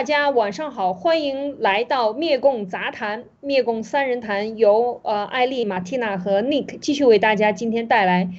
[0.00, 8.30] 大家晚上好，欢迎来到灭共杂谈，灭共三人谈，由呃艾丽、马蒂娜和 Nick 继续为大家今天带来，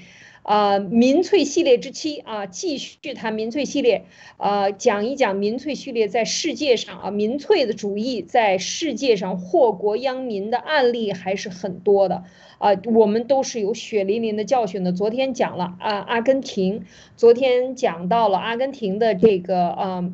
[0.42, 4.06] 啊民粹系列之七啊，继续谈民粹系列，
[4.38, 12.24] 啊讲一讲民粹系列在世界上啊民粹的主义在世界上祸国殃民的案例还是很多的
[12.58, 14.92] 啊，我们都是有血淋淋的教训的。
[14.92, 19.90] 昨天讲了啊阿根廷，昨天讲到了阿根廷的这个啊。
[19.98, 20.12] 呃，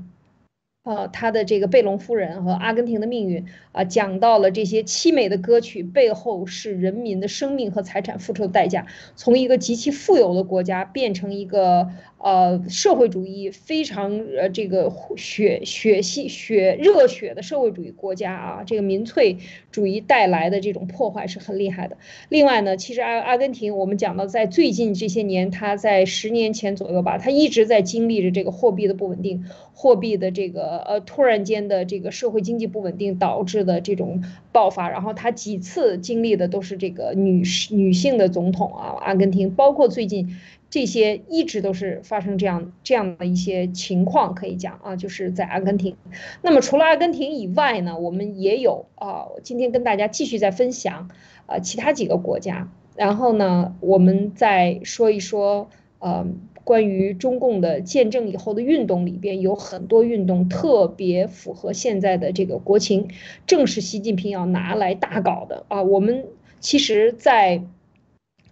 [0.88, 3.46] 呃他的这个贝隆夫人和阿根廷的命运
[3.78, 11.88] 啊，讲到了这些凄美的歌曲背后是人民的生命和财产付出的代价，从一个极其富有的国家变成一个。
[12.20, 19.38] 呃，社会主义非常呃，这个血血系血热血的社会主义国家啊，这个民粹
[19.72, 21.96] 主义带来的这种破坏是很厉害的。
[22.28, 40.36] 另外呢，其实阿阿根廷，我们讲到在最近这些年，它在十年前左右吧，它一直在经历着这个货币的不稳定，货币的这个呃突然间的这个社会经济不稳定导致的这种爆发，然后他几次经历的都是这个女女性的总统啊，阿根廷，包括最近。
[40.70, 45.96] 这些一直都是发生这样这样的一些情况，可以讲啊，就是在阿根廷。
[46.42, 51.10] 那么除了阿根廷以外呢，我们也有啊，今天跟大家继续在分享
[51.46, 52.70] 啊其他几个国家。
[52.98, 56.28] 然后呢，我们再说一说呃
[56.68, 63.08] 关于中共的建政以后的运动里边有很多运动特别符合现在的这个国情，
[63.46, 65.82] 正是习近平要拿来大搞的啊。
[65.82, 66.26] 我们
[66.60, 67.62] 其实，在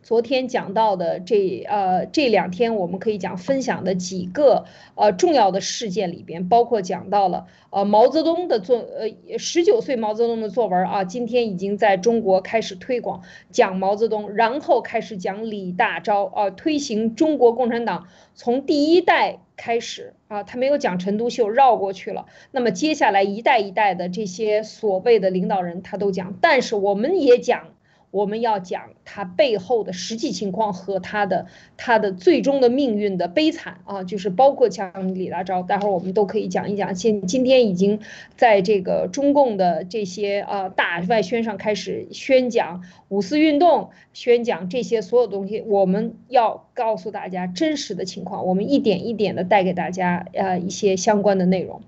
[0.05, 27.69] 昨天讲到的这呃这两天，我们可以讲分享的几个呃重要的事件里边，包括讲到了呃毛泽东的作呃十九岁毛泽东的作文啊，今天已经在中国开始推广讲毛泽东，然后开始讲李大钊啊，推行中国共产党从第一代开始啊，他没有讲陈独秀绕过去了，那么接下来一代一代的这些所谓的领导人他都讲，但是我们也讲。
[28.15, 36.95] 我们要讲他背后的实际情况和他的他的最终的命运的悲惨啊，就是包括像李大钊，待会儿我们都可以讲一讲。
[36.95, 37.99] 现今天已经
[38.37, 51.81] 在这个中共的这些呃大外宣上开始宣讲五四运动，宣讲这些所有东西，我们要告诉大家真实的情况，我们一点一点的带给大家呃一些相关的内容。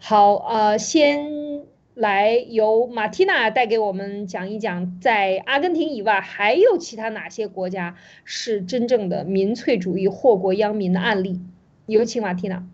[0.00, 1.69] 好啊，先。
[2.00, 7.94] 来，由马蒂娜带给我们讲一讲，在阿根廷以外，还有其他哪些国家
[8.24, 11.42] 是真正的民粹主义祸国殃民的案例？
[11.84, 12.64] 有请马蒂娜。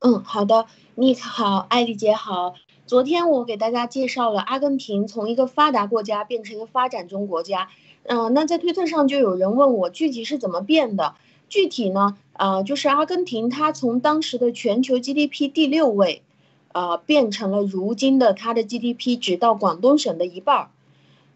[0.00, 0.66] 嗯，好的，
[0.96, 2.52] 你好，艾丽姐好。
[2.84, 7.70] 昨天我给大家介绍了阿根廷从一个发达国家变成一个发展中国家。
[8.02, 11.14] 嗯，那在推特上就有人问我具体是怎么变的？
[11.48, 16.22] 具体呢，啊，就是阿根廷它从当时的全球 GDP 第六位。
[16.72, 20.70] 呃，变成了如今的它的 GDP 只到广东省的一半儿，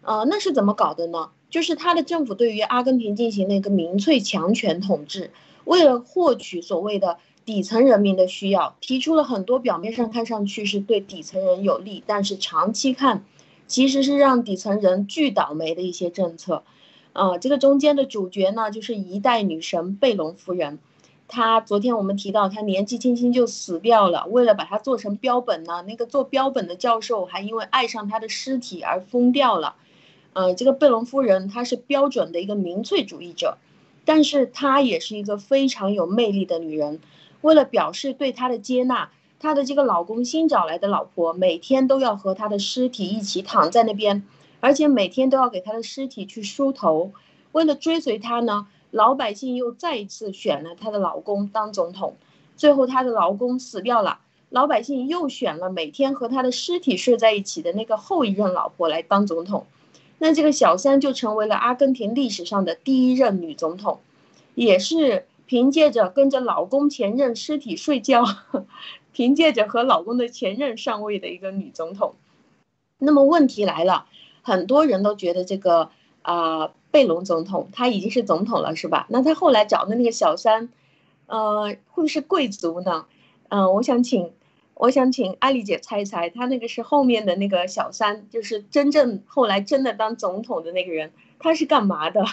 [0.01, 1.29] 呃，那是怎么搞的呢？
[1.49, 5.31] 就是他的政府对于阿根廷进行了一个民粹强权统治，
[5.63, 13.23] 为了获取所谓的底层人民的需要，提出了很多表面上看上去是对底层人有利，但是长期看
[13.67, 16.63] 其实是让底层人巨倒霉的一些政策。
[17.13, 20.79] 啊，这个中间的主角呢，就是一代女神贝隆夫人。
[21.27, 24.27] 他昨天我们提到，他年纪轻轻就死掉了。
[24.27, 29.75] 为了把他做成标本呢，那个做标本的教授还因为爱上他的尸体而疯掉了。
[30.33, 33.57] 呃，这个贝隆夫人她是标准的一个民粹主义者，
[34.05, 36.99] 但是她也是一个非常有魅力的女人。
[37.41, 39.09] 为了表示对她的接纳，
[39.39, 44.23] 她的这个老公新找来的老婆每天都要和她的尸体一起躺在那边，
[44.59, 47.13] 而且每天都要给她的尸体去梳头。
[47.51, 48.67] 为了追随她呢。
[48.91, 52.15] 老百姓又再一次选了她的老公当总统，
[52.55, 54.19] 最后她的老公死掉了，
[54.49, 59.65] 老百姓又选了每天和她的尸体睡在一起的那个后一任老婆来当总统，
[60.17, 63.99] 那这个小三就成为了阿根廷历史上的第一任女总统，
[64.53, 68.23] 也是凭借着跟着老公前任尸体睡觉，
[69.11, 72.15] 凭借着和老公的前任上位的一个女总统。
[72.97, 74.05] 那么问题来了，
[74.41, 75.89] 很多人都觉得这个
[76.21, 76.71] 啊。
[76.95, 79.05] 贝隆总统他已经是总统了，是吧？
[79.09, 80.69] 那他后来找的那个小三，
[81.27, 83.05] 呃，会不会是贵族呢？
[83.49, 84.31] 嗯，我想请，
[84.75, 92.23] 我想请艾丽姐猜一猜，他那个是后面的那个小三，就是真正后来真的当总统的那个人，他是干嘛的？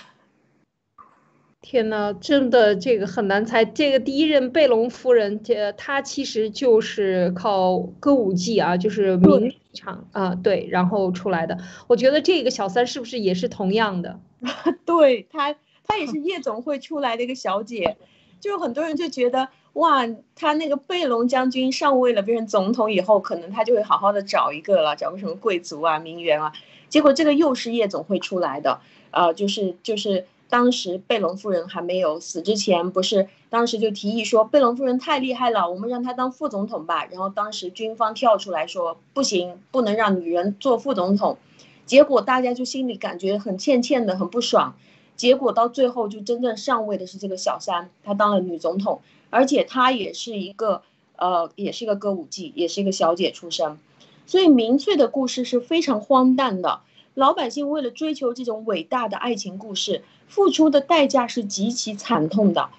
[1.62, 3.64] 天呐，真的这个很难猜。
[3.64, 11.56] 这个第一任贝隆夫人，这她其实就是靠歌舞伎啊，就是名场啊，对，然后出来的。
[11.86, 14.18] 我觉得这个小三是不是也是同样的？
[14.84, 15.54] 对她，
[15.86, 17.96] 她也是夜总会出来的一个小姐。
[18.40, 20.04] 就很多人就觉得，哇，
[20.34, 26.52] 她那个贝隆将军上位了，变成总统以后，可能他就会好好的找一个了，找个什么贵族啊、名媛啊。
[26.88, 28.80] 结果这个又是夜总会出来的，
[29.12, 37.06] 呃，就是就是当时贝隆夫人还没有死之前，不是当时就提议说贝隆夫人太厉害了，我们让她当副总统吧。
[37.06, 41.38] 然后当时军方跳出来说不行，不能让女人做副总统。
[41.86, 44.76] 结果大家就心里感觉很欠欠的，很不爽。
[45.16, 49.00] 结果到最后就真正上位的是这个小三，她当了女总统。
[49.30, 50.82] 而且她也是一个，
[51.16, 53.78] 呃，也是一个歌舞伎，也是一个小姐出身，
[54.26, 56.80] 所以民粹的故事是非常荒诞的。
[57.14, 60.02] 老百姓为了追求这种伟大的爱情故事，
[60.32, 62.70] 付出的代价是极其惨痛的。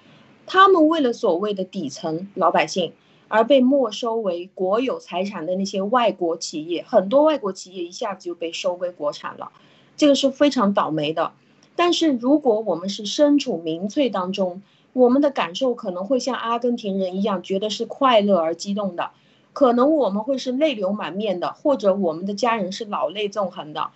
[0.44, 2.92] 他们为了所谓的底层老百姓，
[3.28, 9.52] 而被没收为国有财产的那些外国企业，很多外国企业一下子就被收归国产了，
[9.96, 11.30] 这个是非常倒霉的。
[11.76, 14.60] 但是如果我们是身处民粹当中，
[14.92, 19.12] 我们的感受可能会像阿根廷人一样，觉得是快乐而激动的，
[19.52, 23.90] 可能我们会是泪流满面的，或者我们的家人是老泪纵横的。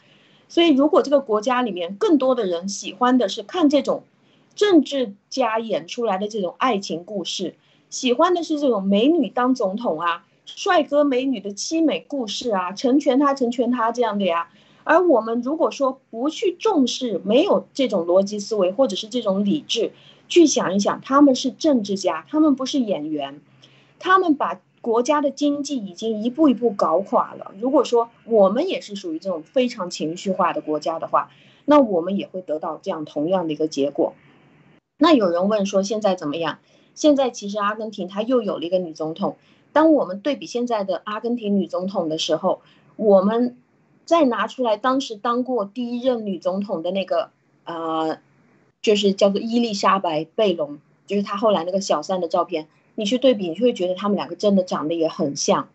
[0.48, 4.04] 所以，如果这个国家里面更多的人喜欢的是看这种
[4.54, 7.54] 政治家演出来的这种爱情故事，
[7.90, 14.48] 喜欢的是这种美女当总统啊，帅哥美女的凄美故事啊，成全他，成全他这样的呀。
[14.84, 19.92] 而我们如果说不去重视，没有这种逻辑思维或者是这种理智。
[20.30, 23.40] 去想一想，他们是政治家，他们不是演员，
[23.98, 27.52] 他们把国家的经济已经一步一步搞垮了。
[27.61, 31.31] 如果说我们也是属于这种非常情绪化的国家的话，
[31.67, 34.14] 那我们也会得到这样同样的一个结果。
[34.96, 36.61] 那有人问说现在怎么样？
[36.94, 39.37] 现在其实阿根廷它又有了一个女总统。
[39.75, 42.62] 当我们对比现在的阿根廷女总统的时候，
[42.96, 43.58] 我们
[44.06, 47.29] 再拿出来当时当过第一任女总统的那个
[47.64, 48.19] 呃。
[48.81, 55.68] 就是叫做伊丽莎白·贝隆，就是她后来那个小三的照片，你去对比，你就会觉得他们两个真的长得也很像。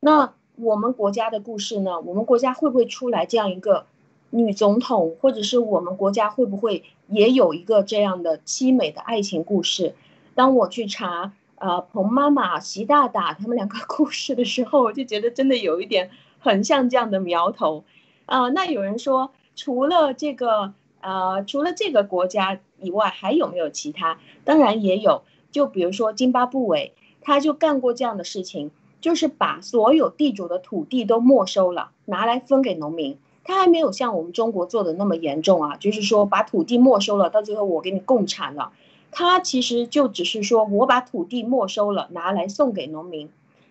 [0.00, 2.00] 那我们国家的故事呢？
[2.00, 3.84] 我们国家会不会出来这样一个
[4.30, 9.94] 女总统，或者是我们国家会不会也有一个这样的凄美的爱情故事？
[10.34, 17.84] 当我去查呃彭妈妈、习大大他们两个故事的时候，我就觉得真的有一点很像这样的苗头
[18.24, 18.48] 啊。
[18.48, 20.72] 那有人说，除了这个。
[21.02, 24.18] 呃，除了这个国家以外，还有没有其他？
[24.44, 25.22] 当然也有，
[25.56, 26.92] 就比如说津巴布韦，
[27.22, 28.70] 他就干过这样的事情，
[29.00, 33.16] 就是把所有地主的土地都没收了，拿来分给农民。
[33.42, 38.72] 他还没有像我们中国做的那么严重啊，就是说把土地没收了，到最后我给你共产了。
[39.10, 43.30] 他其实就只是说我把土地没收了，拿来送给农民。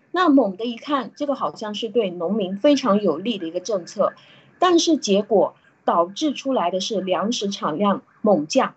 [0.10, 4.14] 那猛的一看，这个好像是对农民非常有利的一个政策，
[4.58, 5.54] 但是结果。
[5.86, 8.74] 导致出来的是粮食产量猛降，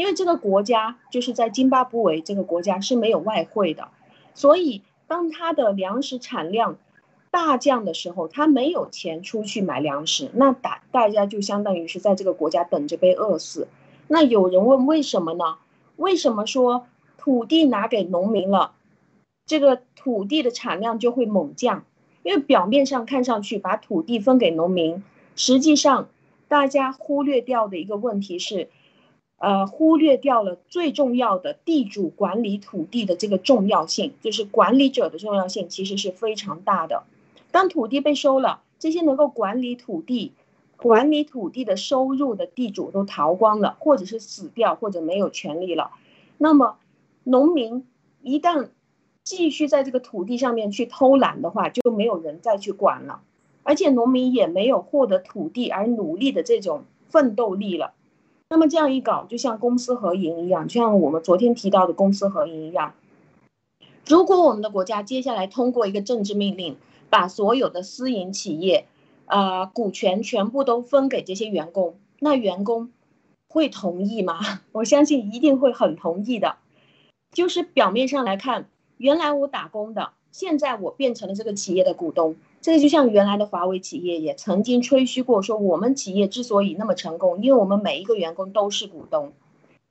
[0.00, 3.88] 因为这个国家就是在津巴布韦这个国家是没有外汇的，
[4.32, 6.78] 所以当它的粮食产量
[7.30, 13.68] 大降的时候，他没有钱出去买粮食，那大大家就相当于是在这个国家等着被饿死。
[14.08, 15.58] 那有人问为什么呢？
[15.96, 16.86] 为什么说
[17.18, 18.72] 土地拿给农民了，
[19.44, 21.84] 这个土地的产量就会猛降？
[22.22, 25.04] 因为表面上看上去把土地分给农民，
[25.36, 26.08] 实际上。
[26.48, 28.70] 大家忽略掉的一个问题是，
[29.40, 37.04] 呃，忽略掉了最重要的地主管理土地的这个重要性，就是管理者的重要性其实是非常大的。
[37.50, 40.32] 当土地被收了，这些能够管理土地、
[40.76, 45.90] 管理土地的收入的地主都逃光了，或者是死掉，或者没有权利了，
[46.36, 46.76] 那么
[47.24, 47.86] 农民
[48.22, 48.68] 一旦
[49.24, 53.22] 继续在这个土地上面去偷懒的话，就没有人再去管了。
[53.62, 57.94] 而且农民也没有获得土地而努力的这种奋斗力了，
[58.52, 62.94] 那么这样一搞，就像公私合营一样，就像我们昨天提到的公私合营一样。
[64.08, 66.76] 如果我们的国家接下来通过一个政治命令，
[67.08, 68.86] 把所有的私营企业，
[69.26, 72.90] 呃，股权全部都分给这些员工，那员工
[73.46, 74.40] 会同意吗？
[74.72, 76.56] 我相信一定会很同意的。
[77.30, 82.34] 就是表面上来看，原来我打工的，现在我变成了这个企业的股东。
[82.62, 89.32] 这个就像原来的华为企业也曾经吹嘘过，说我们企业之所以那么成功，因为我们每一个员工都是股东。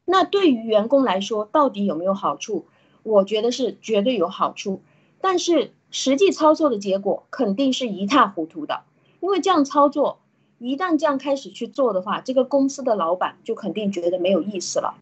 [0.06, 2.66] 那对于员工来说，到底有没有好处？
[3.02, 4.82] 我觉得是绝对有好处，
[5.20, 8.82] 但是实际操作的结果肯定是一塌糊涂的。
[9.20, 10.20] 因为这样操作，
[10.60, 14.94] 一旦这样开始去做的话，这个公司的老板就肯定觉得没有意思了，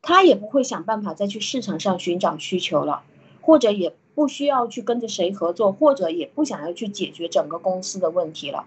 [0.00, 3.02] 他也不会想办法再去市场上寻找需求了，
[3.40, 3.96] 或者也。
[4.20, 8.66] 不需要去跟着谁合作，或者也不想要去解决整个公司的问题了。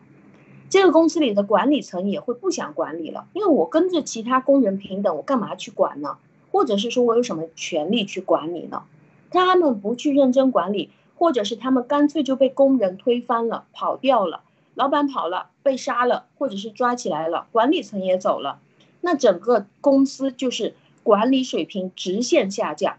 [0.67, 6.17] 这个公司里的管理层也会不想管理了，因为我跟着其他工人平等，我干嘛去管呢？
[6.51, 8.81] 或者是说我有什么权利去管理呢？
[9.29, 14.41] 他们不去认真管理，或者是他们干脆就被工人推翻了，跑掉了，
[14.74, 18.60] 老板跑了，被杀了，或者是抓起来了，管理层也走了，
[19.01, 22.98] 那整个公司就是管理水平直线下降。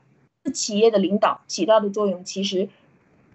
[0.53, 2.69] 企业的领导起到的作用，其实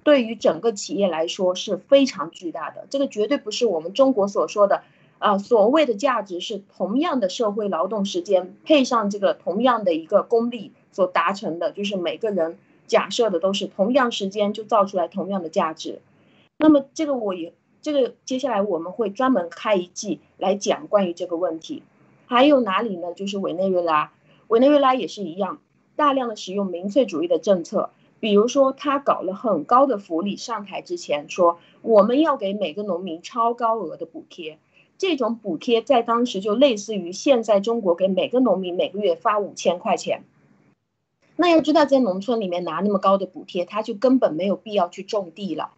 [0.04, 2.88] 对于整个企业来说是非常巨大的。
[2.90, 4.84] 这个绝对不是我们中国所说的。
[5.18, 16.00] 啊，所谓的价值是同样的社会劳动时间配上这个同样的一个功力所达成的，就是每个人假设的都是同样时间就造出来同样的价值。
[16.56, 17.52] 那么这个我也
[17.82, 21.84] 这个接下来我们会专门开一季来讲关于这个问题。
[22.26, 23.14] 还有哪里呢？
[23.14, 24.14] 就是委内瑞拉，
[24.48, 25.60] 委内瑞拉也是一样，
[26.00, 27.90] 大量的使用民粹主义的政策，
[28.22, 34.60] 比如说他搞了很高的福利，上台之前说我们要给每个农民超高额的补贴。
[34.98, 40.24] 这种补贴在当时就类似于现在中国给每个农民每个月发五千块钱。
[41.36, 45.72] 那要知道，在农村里面拿那么高的补贴，他就根本没有必要去种地了。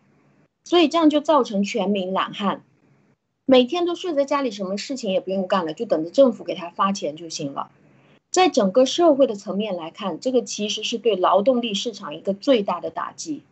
[0.65, 2.63] 所以这样就造成全民懒汉，
[3.45, 7.71] 每天都睡在家里，什么事情也不用干了，就等着政府给他发钱就行了。
[8.31, 13.43] 在整个社会的层面来看，这个其实是对劳动力市场一个最大的打击。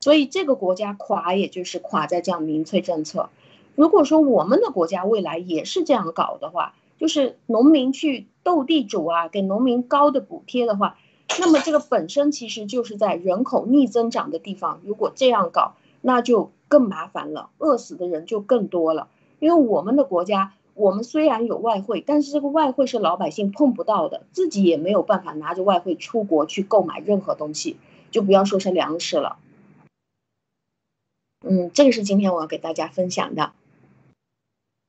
[0.00, 3.28] 所以这个国家垮，也就是垮在这样民粹政策。
[3.74, 10.96] 如果说我们的国家未来也是这样搞的话，就是农民去斗地主啊，给农民高的补贴的话，
[11.38, 19.08] 那么这个本身其实就是在人口逆增长的地方，如果这样搞，那就更麻烦了，饿死的人就更多了。
[19.40, 27.76] 因为我们的国家，我们虽然有外汇，但是这个外汇是老百姓碰不到的，自己也没有办法拿着外汇出国去购买任何东西，
[28.10, 29.38] 就不要说是粮食了。
[31.46, 33.52] 嗯，这个是今天我要给大家分享的。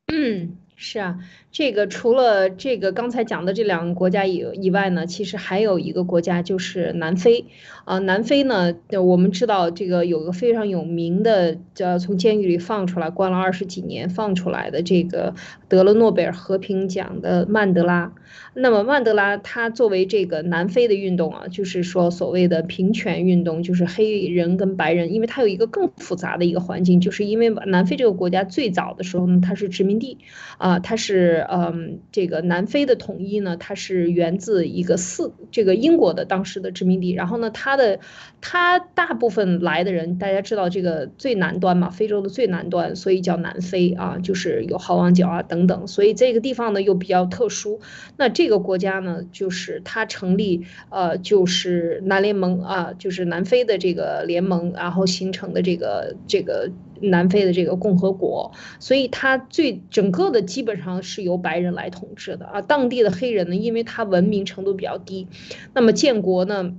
[0.07, 1.19] 嗯，是啊，
[1.53, 7.45] 这个除了这个刚才讲的这两个国家以以外呢，其实还有一个国家就是南非
[7.85, 7.97] 啊。
[7.99, 15.33] 南非呢，我们知道这个有个非常有名的，叫从监狱里放出来，关了二十几年放出来的这个
[15.69, 18.13] 得了诺贝尔和平奖的曼德拉。
[18.53, 30.17] 那么曼德拉他作为这个南非的运动啊，就是说所谓的平权运动，就是黑人跟白人，因为他有一个更复杂的一个环境，就是因为南非这个国家最早的时候呢，它是殖民地，
[30.57, 37.99] 啊，啊它是嗯，这个南非的统一呢，它是源自一个四这个英国的当时的殖民地，然后呢，它的
[38.41, 47.79] 它大部分来的人，大家知道这个最南端嘛，非洲的最南端，所以叫南非啊，就是有好望角啊等等，所以这个地方呢又比较特殊，
[48.17, 48.29] 那。
[48.35, 56.69] 这个国家呢，就是它成立，呃，就是南联盟啊，就是南非的这个联盟，然后形成的这个这个
[57.01, 65.27] 南非的这个共和国，所以它最整个的基本上是由白人来统治的啊，当地的黑人呢，因为他文明程度比较低，
[65.73, 66.73] 那么建国呢，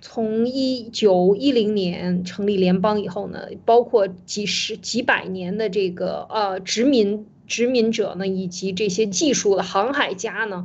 [0.00, 7.26] 从一九一零年成立联邦以后呢，包括几十几百年的这个呃殖民。
[7.46, 10.64] 殖民者呢，以及这些技术的航海家呢，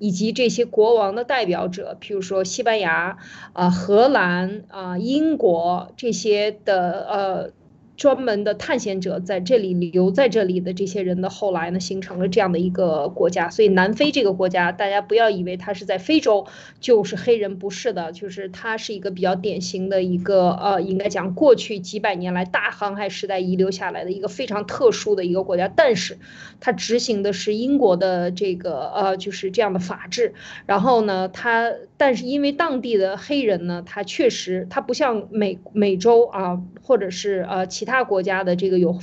[0.00, 3.18] 以及这些国王的代表者，譬如说西班牙、
[3.52, 7.52] 啊荷兰、啊英国这些的呃。
[7.96, 13.48] 专门的探险者在这里留在这里的这些人的后来呢，形成了这样的一个国家。
[13.48, 16.46] 所以南非这个国家，大家不要以为它是在非洲，
[16.80, 25.66] 就是黑人不是的，就是它是一个比较典型的一个呃，应该讲过去几百年来大航海时代遗留下来的一个非常特殊的一个国家。
[25.68, 26.18] 但是
[26.60, 30.34] 它执行的是英国的这个呃，就是这样的法治。
[30.66, 37.86] 然后呢，它但是因为当地的黑人呢，他确实他不像美美洲啊，或者是呃其。
[37.86, 38.98] 他国家的这个有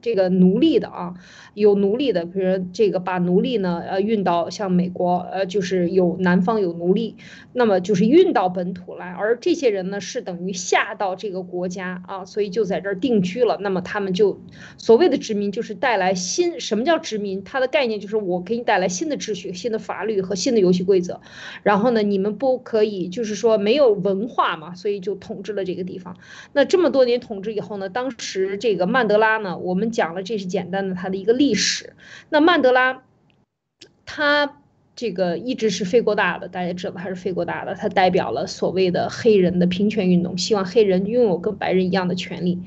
[0.00, 1.14] 这个奴隶的啊，
[1.54, 7.16] 有奴隶的，比如这个把奴隶呢，呃，运到像美国，呃，就是有南方有奴隶，
[7.52, 13.58] 那么就是运到本土来，而这些人呢是等于下到这个国家啊，所以就在这儿定居了。
[13.60, 14.40] 那么他们就
[14.78, 17.42] 所谓的殖民，就是带来新什么叫殖民？
[17.42, 21.20] 它的概念就是我给你带来新的秩序、新的法律和新的游戏规则，
[21.64, 26.16] 然后呢，你们不可以就是说没有文化嘛，所以就统治了这个地方。
[26.52, 31.94] 那这么多年统治以后呢，当时这个曼德拉呢，我们讲了，这是简单的他的一个历史。
[32.28, 33.02] 那曼德拉，
[34.04, 34.60] 他
[34.96, 42.60] 这个一直是非国大的，大家知道他是非国大的，他代表了所谓的黑人的平权运动，希望黑人拥有跟白人一样的权利，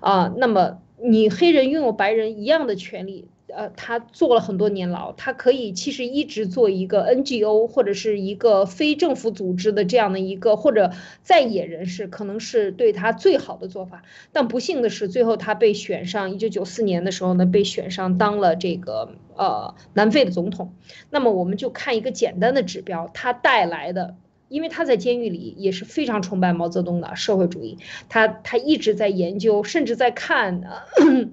[0.00, 3.28] 啊，那么你黑人拥有白人一样的权利。
[3.54, 14.02] 呃，他坐了很多年牢，他可以其实一直做一个 NGO 或者是一个非政府组织的这样的一个或者在野人士，可能是对他最好的做法。
[14.32, 20.74] 但不幸的是，最后他被选上，一九九四年的时候呢，被选上当了这个呃南非的总统。
[21.10, 24.14] 那么我们就看一个简单的指标，他带来的
[24.48, 27.78] 因为他在监狱里也是非常崇拜毛泽东的社会主义，
[28.08, 31.28] 他他一直在研究，甚至在看，呃，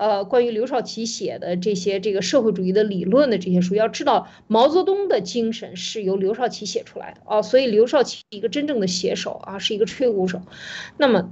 [0.00, 3.74] 呃关于刘少奇写的这些这个社会主义的理论的这些书。
[3.74, 10.40] 要知道，毛泽东的精神是由刘少奇写出来的啊，所以刘少奇一个真正的写手啊，是一个吹鼓手。
[10.96, 11.30] 那么。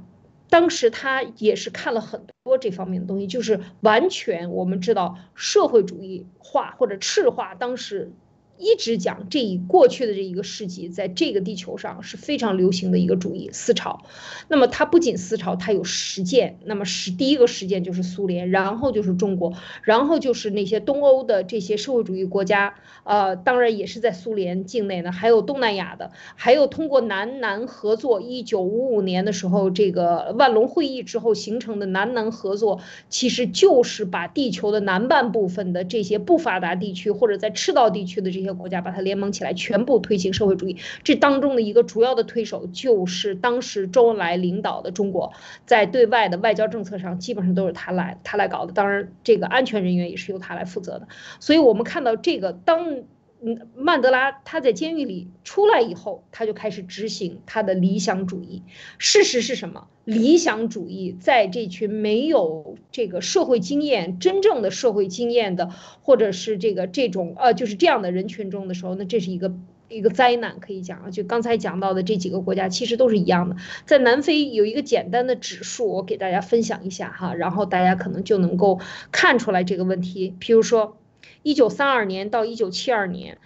[0.51, 8.11] 当时他也是看了很多这方面的东西，就是完全我们知道社会主义化或者赤化，当时。
[8.59, 14.05] 一直讲这一过去的这一个世纪，在这个地球上是非常流行的一个主义思潮。
[14.49, 16.59] 那么它不仅思潮，它有实践。
[16.65, 22.75] 那么是第一个实践就是苏联，然后就是中国，然后就是那些东欧的这些社会主义国家。
[23.05, 28.21] 呃，当然也是在苏联境内呢，还有东南亚的，还有通过南南合作。
[28.21, 38.48] 一九五五年的时候，这个万隆会议之后形成的南南合作，其实就是把地球的南半部分的这些不发达地区或者在赤道地区的这些。
[38.55, 40.77] 国家把它联盟起来，全部推行社会主义。
[41.05, 45.33] 这当中的一个主要的推手，就是当时周恩来领导的中国，
[45.67, 48.73] 在对外的外交政策上，基本上都是他来他来搞的。
[48.73, 51.09] 当然，这个安全人员也是由他来负责的。
[51.41, 53.03] 所以我们看到这个当。
[53.41, 58.65] 嗯，曼德拉他在监狱里出来以后，他就开始执行他的理想主义。
[58.99, 59.87] 事实是什么？
[60.05, 65.71] 理想主义在这群没有这个社会经验、真正的社会经验的，
[66.03, 69.55] 或者是这个这种呃，就是这样的人群中的时候，那这是一个
[69.89, 71.11] 一个灾难，可以讲啊。
[71.11, 73.57] 就刚才讲到的这几个国家，其实都是一样的。
[73.85, 78.81] 在南非有一个简单的指数，我给大家分享一下哈，然后大家可能就能够
[79.13, 80.35] 看出来这个问题。
[80.41, 80.98] 譬如说。
[81.43, 83.39] 一九三二年到一九七二年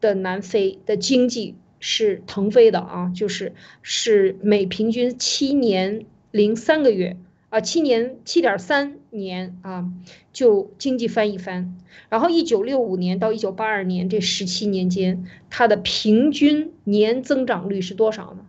[0.00, 7.16] 的南非的经济是腾飞的啊，就是是每平均七年零三个月
[7.50, 9.90] 啊，七年七点三年啊，
[10.32, 11.76] 就经济翻一番。
[12.08, 18.46] 然后一九六五年到一九八二年这十七年间，它的平均年增长率是多少呢？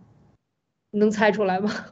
[0.92, 1.86] 能猜出来吗？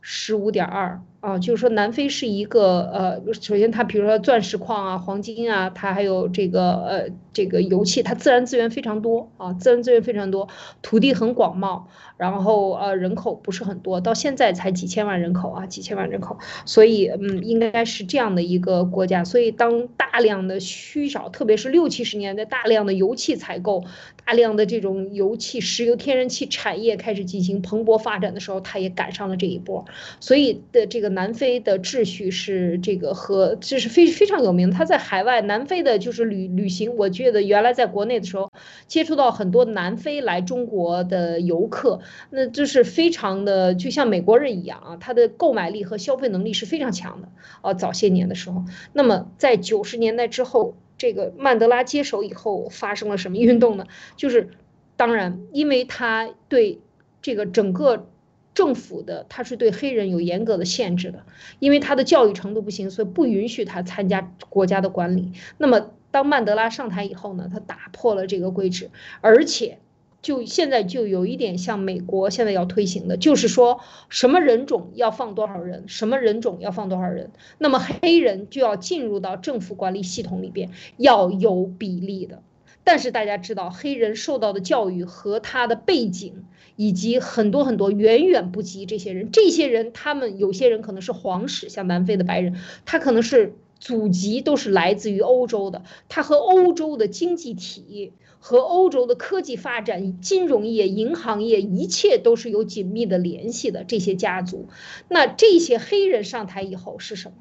[0.00, 1.02] 十五点二。
[1.24, 10.48] 啊，就是说南非是一个呃，首先它比如说钻石矿啊、黄金啊，它还有这个呃这个油气，它自然资源非常多啊，自然资源非常多，
[10.82, 11.82] 土地很广袤，
[12.16, 23.82] 然后呃人口不是很多，到现在才几千万人口啊，几千万人口，所以嗯应该是这样的一个国家，所以当大量的需少，特别是六七十年代大量的油气采购，
[24.26, 29.84] 大量的这种油气、石油、天然气产业开始进行蓬勃发展的时候，它也赶上了这一波，
[30.20, 31.14] 所以的这个。
[31.14, 34.72] 南非的秩序是这个和这是非非常有名。
[34.72, 36.96] 他在海外，南非的就是旅旅行。
[36.96, 38.52] 我觉觉得原来在国内的时候，
[38.86, 47.28] 接触到很多南非来中国的游客，那这是非常的，就像美国人一样啊，他的购买力和消费能力是非常强的
[47.62, 47.72] 啊。
[47.72, 53.86] 早些年的时候，那么在九十年代之后，这个曼德拉接手以后发生了什么运动呢？
[54.16, 54.50] 就是
[54.96, 56.80] 当然，因为他对
[57.22, 58.06] 这个整个。
[58.54, 61.24] 政府的他是对黑人有严格的限制的，
[61.58, 65.32] 因为他的教育程度不行，所以不允许他参加国家的管理。
[65.58, 68.88] 那么当曼德拉上台以后呢，他打破了这个规制，
[69.20, 69.78] 而且
[70.22, 82.44] 就现在就有一点像美国现在要推行的，就是说什么人种要放多少人，什么人种要放多少人，那么黑人就要进入到政府管理系统里边，要有比例的。
[82.84, 86.44] 但是大家知道，黑人受到的教育和他的背景。
[86.76, 103.84] 以及很多很多远远不及这些人，这些人他们有些人可能是皇室，像南非的白人，他可能是祖籍都是来自于欧洲的，他和欧洲的经济体和欧洲的科技发展、金融业、银行业，一切都是有紧密的联系的。
[103.84, 104.68] 这些家族，
[105.08, 107.36] 那这些黑人上台以后是什么？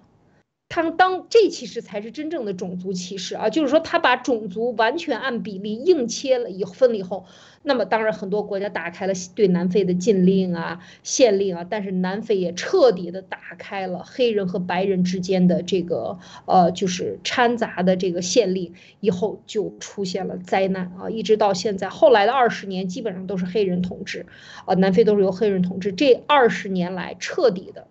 [0.74, 7.26] 他当这其实才是真正的种族歧视啊，就是说他把种族完全按比例硬切了以后分了以后，
[7.62, 24.26] 那么当然很多国家打开了对南非的禁令啊、限令啊，但是南非也彻底的打开了黑人和白人之间的这个呃就是掺杂的这个限令，以后就出现了灾难啊，一直到现在后来的二十年基本上都是黑人统治，
[24.66, 27.86] 啊，南非都是由黑人统治，这二十年来彻底的。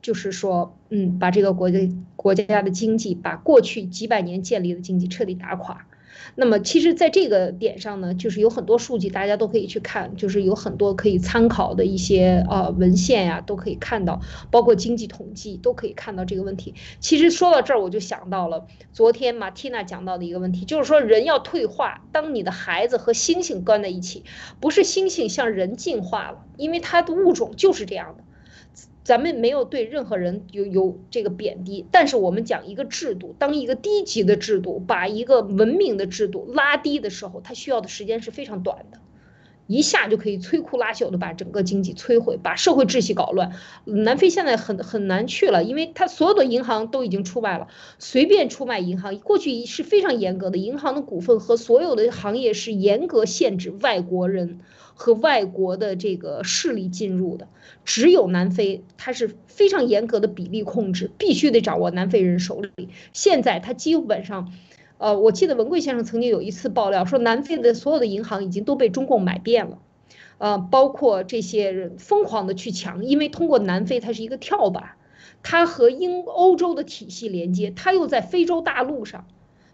[0.00, 1.78] 就是说，嗯，把这个国家
[2.22, 5.86] 国家的经济，把过去几百年建立的经济彻底打垮。
[6.36, 16.74] 那么，其实，在这个点上呢，就是有很多数据，大家都可以去看，就是有很多可以参考的一些呃文献呀，都可以看到，包括经济统计都可以看到这个问题。
[17.00, 22.02] 其实说到这儿，我就想到了昨天马蒂娜讲到的一个问题，就是说人要退化。
[22.12, 24.22] 当你的孩子和猩猩关在一起，
[24.60, 28.22] 不是猩猩向人进化了，因为它的物种就是这样的。
[29.04, 38.98] 咱们没有对任何人有有这个贬低，但是我们讲一个制度，当一个低级的制度把一个文明的制度拉低的时候，它需要的时间是非常短的。
[39.68, 43.52] 一下就可以摧枯拉朽的把整个经济摧毁，把社会秩序搞乱。
[43.84, 49.18] 南非现在很很难去了，因为他所有的银行都已经出卖了，随便出卖银行。
[49.20, 54.60] 过去是非常严格的，银行的股份和所有的行业是严格限制外国人
[55.02, 57.48] 和外国的这个势力进入的。
[57.84, 62.88] 只有南非，它是非常严格的比例控制，必须得掌握南非人手里。
[63.12, 64.52] 现在它基本上。
[64.98, 69.78] 呃，我记得文贵先生曾经有一次爆料说，南非的所有的银行已经都被中共买遍了，
[70.38, 74.92] 呃，包括这些人疯狂的去抢，因为通过南非它是一个跳板，
[75.42, 79.26] 它和英欧洲的体系连接，它又在非洲大陆上。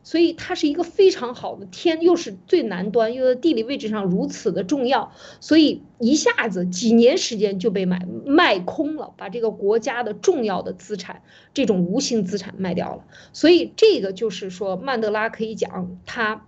[0.08, 11.20] 所以它是一个非常好的天，又是最南端，又在地理位置上如此的重要，所以一下子几年时间就被买卖空了，把这个国家的重要的资产，
[11.52, 13.04] 这种无形资产卖掉了。
[13.34, 16.46] 所以这个就是说，曼德拉可以讲，他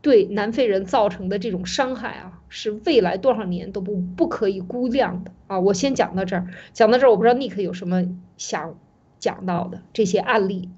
[0.00, 5.60] 对南非人造成的这种伤害啊，是未来多少年都不不可以估量的啊。
[5.60, 8.78] 我先讲到这儿，讲到这儿，我不知道尼克有什么想
[9.18, 10.70] 讲到的这些案例。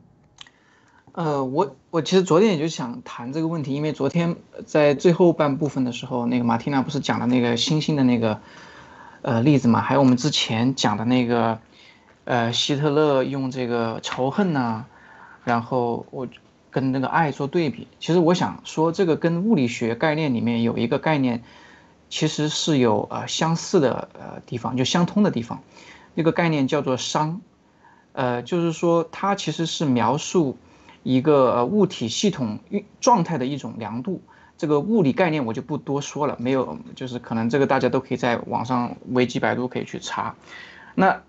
[1.13, 8.41] 呃，我我其实昨天也就想谈这个问题，因为昨天在最后半部分的时候，那个马蒂娜不是讲了那个星星的那个
[9.23, 11.59] 呃例子嘛，还有我们之前讲的那个
[12.25, 14.85] 呃希特勒用这个仇恨呐，
[15.45, 16.29] 然后我
[16.71, 17.89] 跟那个爱做对比。
[17.99, 21.43] 其实我想说，这个跟物理学概念里面有一个概念，
[22.09, 25.61] 其实是有呃相似的呃地方，就相通的地方。
[26.15, 27.39] 那个概念叫做熵，
[28.13, 30.57] 呃，就是说它其实是描述。
[31.09, 34.21] 一个呃物体系统运状态的一种量度，
[34.59, 40.35] 这个物理概念我就不多说了，没有，就是可能这个大家都可以在网上维基百度可以去查。
[40.95, 41.23] 那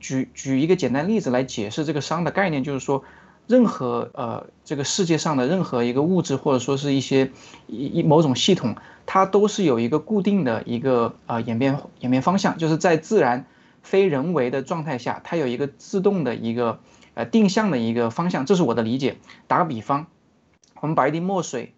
[0.00, 3.04] 举举一个简单例子来解释这个熵的概念，就是说，
[3.46, 7.30] 任何呃这个世界上的任何一个物质或者说是一些
[7.68, 8.74] 一某种系统，
[9.06, 13.46] 它都是有一个固定的一个呃演变演变方向，就是在自然
[13.84, 16.80] 非人为的状态下，它有一个自动的一个。
[17.16, 19.16] 呃，定向的一个方向，这是我的理解。
[19.46, 20.06] 打个比方，
[20.82, 21.72] 我们把一滴墨水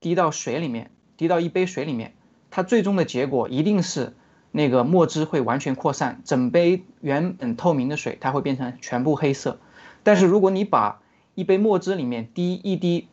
[0.00, 2.14] 滴到水里面，滴到一杯水里面，
[2.50, 4.16] 它最终的结果一定是
[4.50, 9.60] 那个墨汁会完全扩散，整杯原本透明的水它会变成全部黑色。
[10.04, 11.02] 但是如果你把
[11.34, 13.08] 一杯墨汁里面滴一滴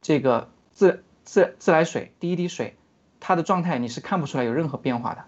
[0.00, 2.76] 这个自自自来水，滴一滴水，
[3.18, 5.24] 它的状态你是看不出来有任何变化的。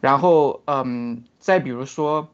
[0.00, 2.30] 然后，嗯，再比如说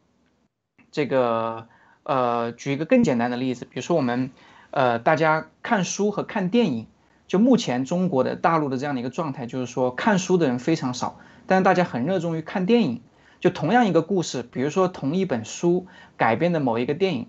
[0.92, 1.66] 这个。
[2.08, 4.30] 呃，举一个更简单的例子，比如说我们，
[4.70, 6.86] 呃，大家看书和看电影，
[7.26, 13.02] 就目前中国的大陆的这样的一个状态，就是说看书的人非常少，但是大家很热衷于看电影。
[13.40, 17.26] 就同样一个故事，比如说同一本书改编的某一个电影，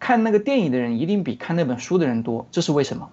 [0.00, 3.10] 看那个电影的人一定比看那本书的人多，这是为什么？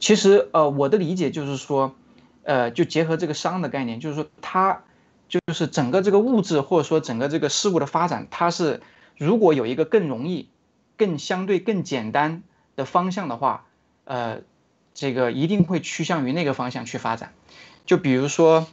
[0.00, 1.94] 其实，呃，我的理解就是说，
[2.42, 4.82] 呃，就结合这个商的概念，就是说它
[5.28, 8.82] 就是整个这个物质或者说整个这个事物的发展，它是。
[9.16, 10.48] 如果有一个更容易、
[10.96, 12.42] 更相对更简单
[12.76, 13.66] 的方向的话，
[14.04, 14.40] 呃，
[14.94, 17.32] 这个一定会趋向于那个方向去发展。
[17.86, 18.66] 就比如说，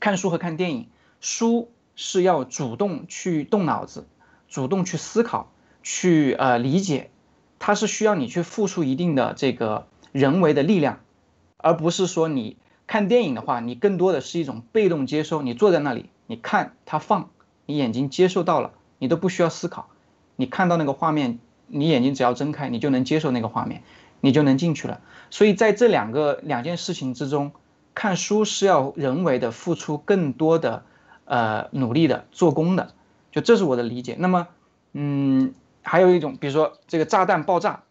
[0.00, 0.88] 看书和看电影，
[1.20, 4.06] 书是要主动去动脑子、
[4.48, 7.10] 主动去思考、去呃理解，
[7.58, 11.00] 它是需要你去付出一定的这个人为的力量，
[11.56, 12.56] 而不是说你
[12.86, 17.30] 看电影的话，你更多的是一种被动接收，你坐在那里，你看它放，
[17.66, 18.72] 你眼睛接受到了。
[18.98, 19.88] 你都不需要思考，
[20.36, 23.82] 你看到那个画面，你眼睛只要睁开，你就能接受那个画面，
[24.20, 25.00] 你就能进去了。
[25.30, 27.52] 所以在这两个两件事情之中，
[27.94, 30.84] 看书是要人为的付出更多的
[31.24, 32.94] 呃努力的做工的，
[33.32, 34.16] 就这是我的理解。
[34.18, 34.48] 那么，
[34.92, 37.82] 嗯，还有一种，比如说这个炸弹爆炸，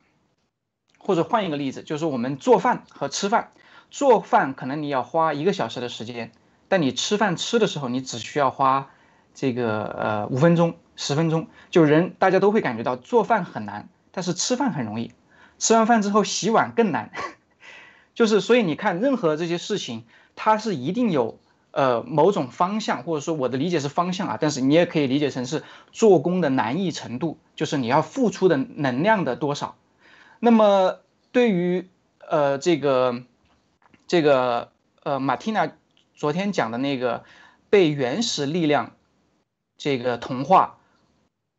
[0.98, 3.52] 或者换一个例子，就是我们做饭和吃饭，
[3.92, 6.32] 做饭可能你要花一个小时的时间，
[6.68, 8.90] 但你吃饭吃的时候，你只需要花
[9.34, 10.76] 这个呃五分钟。
[10.96, 15.12] 十分钟，就人大家都会感觉到做饭很难，但是吃饭很容易。
[15.58, 17.12] 吃完饭之后洗碗更难，
[18.14, 20.04] 就是所以你看，任何这些事情，
[20.36, 21.40] 它是一定有
[21.72, 29.76] 呃某种方向，或者说我的理解是方向啊，但是你也可以理解成是做工的难易程度，就是你要付出的能量的多少。
[30.40, 30.98] 那么
[31.32, 33.24] 对于呃这个
[34.08, 34.72] 这个
[35.04, 35.72] 呃马蒂娜
[36.14, 37.24] 昨天讲的那个
[37.70, 38.92] 被原始力量
[39.78, 40.78] 这个同化。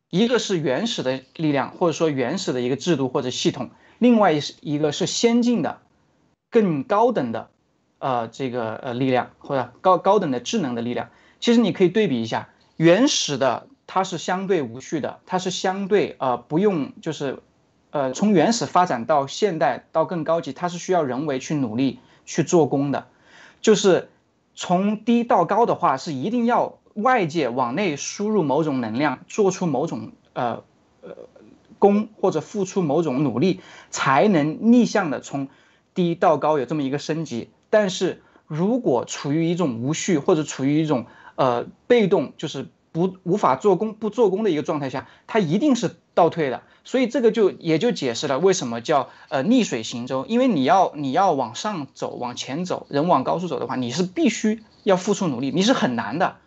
[0.09, 3.67] 一个是原始的力量，或者说原始的一个制度或者系统；
[3.99, 5.79] 另外一一个是先进的、
[6.49, 7.49] 更高等的，
[7.99, 11.09] 呃，这个呃力量或者高高等的智能的力量。
[11.39, 17.39] 其实你可以对比一下，原始的它是相对无序的，它是相对呃不用就是，
[17.91, 23.07] 呃从原始发展到现代到更高级，它是需要人为去努力去做工的。
[23.59, 24.09] 就是
[24.55, 30.63] 从低到高的话，是一定要外界往内输入某种能量，做出某种呃
[31.01, 31.15] 呃
[31.77, 33.59] 功或者付出某种努力，
[33.91, 35.47] 才能逆向的从
[35.93, 37.49] 低到高有这么一个升级。
[37.69, 41.05] 但是如果处于一种无序或者处于一种
[41.35, 46.63] 呃被动，就是不无法做功不做功的一个状态下，它一定是倒退的。
[46.83, 56.37] 所以这个就也就解释了为什么叫呃逆水行舟，因为你要你要往上走往前走，人往高处走的话，你是必须要付出努力，你是很难的。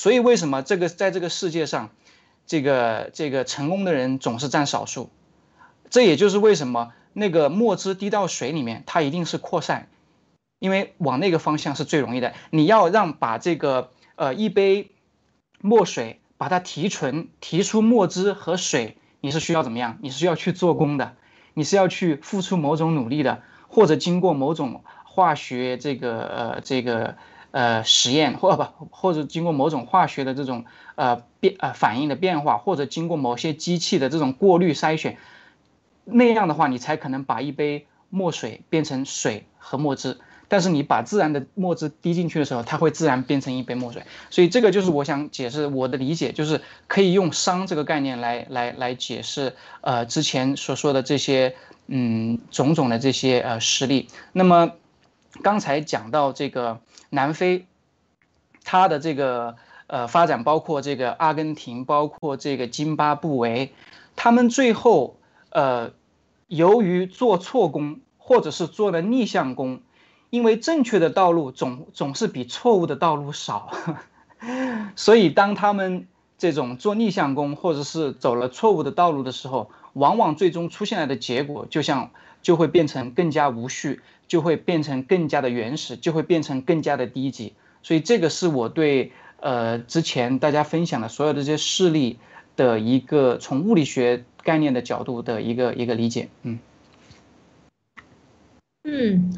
[0.00, 1.90] 所以为什么这个在这个世界上，
[2.46, 5.10] 这个这个成功的人总是占少数？
[5.90, 9.90] 这也就是为什么那个墨汁滴到水里面，它一定是扩散，
[10.58, 12.32] 因为往那个方向是最容易的。
[12.48, 14.90] 你要让把这个呃一杯
[15.60, 18.96] 墨水把它提纯，提出墨汁和水。
[19.20, 19.98] 你是需要怎么样？
[20.00, 21.14] 你是需要去做工的，
[21.52, 27.18] 你是要去付出某种努力的，或者经过某种化学这个呃这个
[27.50, 35.16] 呃实验，或不或者经过某种化学的这种呃变呃反应的变化，或者经过某些机器的这种过滤筛选，
[36.04, 40.18] 那样的话，你才可能把一杯墨水变成水和墨汁。
[40.52, 44.02] 但是你把自然的墨汁滴进去的时候，它会自然变成一杯墨水。
[44.30, 51.54] 所以这个就是我想解释我的理解，就是可以用熵这个概念来来来解释呃之前所说的这些
[51.86, 54.08] 嗯种种的这些呃实例。
[54.32, 54.72] 那么
[55.42, 57.66] 刚才讲到这个南非，
[58.64, 63.72] 它的这个呃发展，包括这个阿根廷，包括这个津巴布韦，
[64.16, 65.16] 他们最后
[65.50, 65.92] 呃
[66.46, 69.80] 由于做错工，或者是做了逆向工。
[70.30, 73.72] 因为正确的道路总总是比错误的道路少，
[74.94, 76.06] 所以当他们
[76.38, 87.54] 这种做逆向工或者是走了错误的道路的时候，往往最终出现来的结果就像就会变成更加无序，就会变成更加的原始，就会变成更加的低级。
[87.82, 92.18] 所以这个是我对呃之前大家分享的所有的这些事例
[92.54, 96.28] 的一个从物理学概念的角度的一个一个理解。
[96.44, 96.60] 嗯，
[98.84, 99.34] 嗯。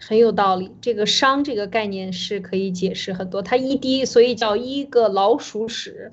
[0.00, 3.42] 很有道理，这个熵这个概念是可以解释很多。
[3.42, 6.12] 它一滴，所以叫一个老鼠屎，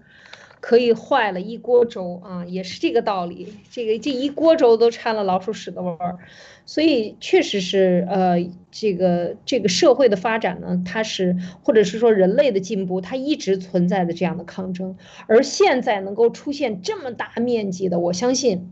[0.66, 3.54] 可以坏了一锅粥啊，也是这个道理。
[3.70, 6.18] 这个这一锅粥都掺了老鼠屎的味儿，
[6.66, 14.98] 所以确实是呃，这个这个社会的发展呢，它是或者是说人类的进步，它一直存在的这样的抗争。
[15.28, 18.72] 而现在能够出现这么大面积的，我相信，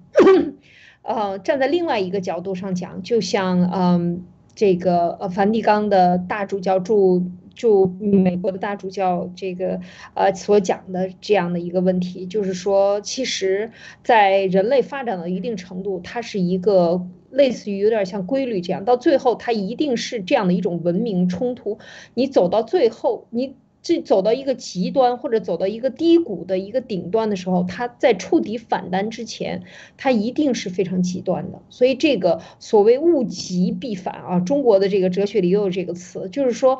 [1.03, 4.23] 呃，站在另外一个角度上讲，就像嗯。
[4.55, 9.79] 这个呃，梵蒂冈的大主教驻就美国的大主教，这个
[10.13, 13.71] 呃所讲的这样的一个问题，就是说，其实，
[14.03, 21.79] 在人类发展到一定程度，它是一个类似于有点像规律这样，到最后它一定是这样的一种文明冲突，
[22.13, 23.55] 你走到最后，你。
[23.83, 29.63] 这走到一个极端或者走到一个低谷的一个顶端的时候，它在触底反弹之前，
[29.97, 31.61] 它一定是非常极端的。
[31.69, 36.79] 所以这个所谓物极必反啊，中国的这个哲学里也有这个词，就是说，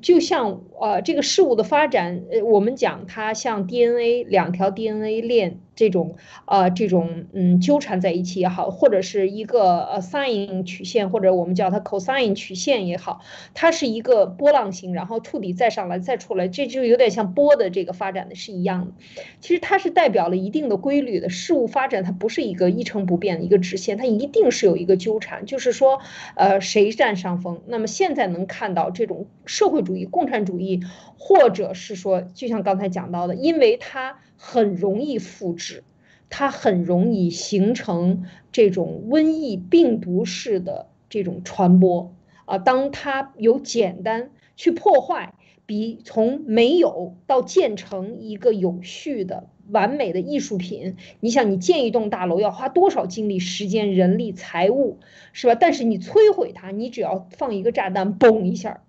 [0.00, 5.58] 就像呃这个事物的发展，呃我们讲它像 DNA 两条 DNA 链。
[5.74, 13.20] 这种呃，这种嗯纠缠在一起也好，或者是一个呃 sine 曲线，或者我们叫它 cosine 曲线也好，
[13.54, 18.92] 它是一个波浪形，然后触底再上来再出来，这就有点像波的这个发展的是一样的。
[19.40, 26.00] 其实它是代表了一定的规律的事物发展，它不是一个一成不变的一个直线，它一定是有一个纠缠，就是说
[26.36, 27.60] 呃谁占上风。
[27.66, 30.80] 那么现在能看到这种社会主义、共产主义，
[31.18, 34.18] 或者是说就像刚才讲到的，因为它。
[34.46, 35.84] 很容易复制，
[36.28, 42.58] 它很容易形成这种瘟疫病毒式的这种传播啊。
[42.58, 45.32] 当它有简单去破坏，
[45.64, 54.98] 比从没有到建成一个有序的完美的艺术品，你想你建一栋大楼要花多少精力、时间、人力、财物，
[55.32, 55.54] 是吧？
[55.54, 58.82] 但是你摧毁它，你只要放一个炸弹，嘣一下。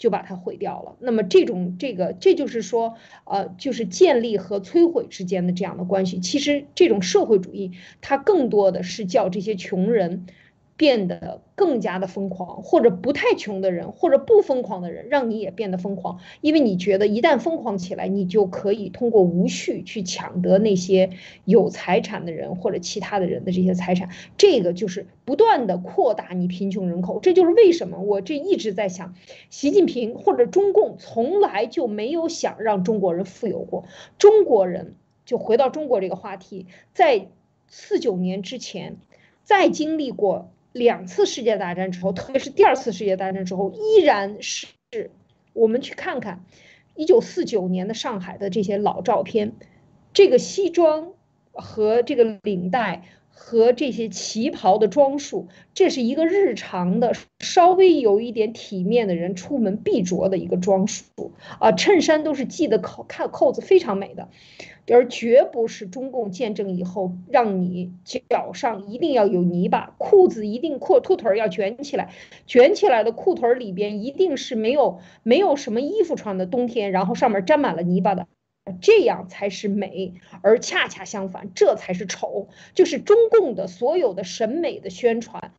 [0.00, 0.96] 就把它毁掉了。
[0.98, 6.18] 那么这种这个，这就是说，呃，就是建立和摧毁之间的这样的关系。
[6.18, 10.26] 其实这种社会主义，它更多的是叫这些穷人。
[10.80, 21.10] 变得更加的疯狂，或者不太穷的人，或者不疯狂的人，让你也变得疯狂，因为你觉得一旦疯狂起来，你就可以通过无序去抢得那些
[21.44, 27.20] 有财产的人或者其他的人的这些财产，这个就是不断的扩大你贫穷人口。
[27.20, 29.14] 这就是为什么我这一直在想，
[29.50, 33.84] 习近平或者中共从来就没有想让中国人富有过。
[34.16, 34.94] 中国人
[35.26, 36.64] 就回到中国这个话题，
[36.94, 37.26] 在
[37.68, 38.96] 四九年之前，
[39.44, 40.48] 在经历过。
[40.72, 44.68] 两次世界大战之后，特别是第二次世界大战之后，依然是
[45.52, 46.44] 我们去看看
[46.94, 49.52] 一九四九年的上海的这些老照片，
[50.12, 51.12] 这个西装
[51.52, 53.04] 和这个领带。
[53.42, 64.28] 和这些旗袍的装束，这是一个日常的稍微有一点体面的人出门必着的一个装束啊，衬衫都是系的扣看扣子非常美的，
[64.88, 72.10] 而绝不是中共建政以后让你脚上一定要有泥巴，裤子一定阔裤腿要卷起来，
[72.46, 78.26] 卷起来的裤腿里边一定是没有没有什么衣服穿的冬天，然后上面沾满了泥巴的。
[78.80, 82.48] 这样才是美，而恰恰相反，这才是丑。
[82.74, 85.54] 就是中共的所有的审美的宣传，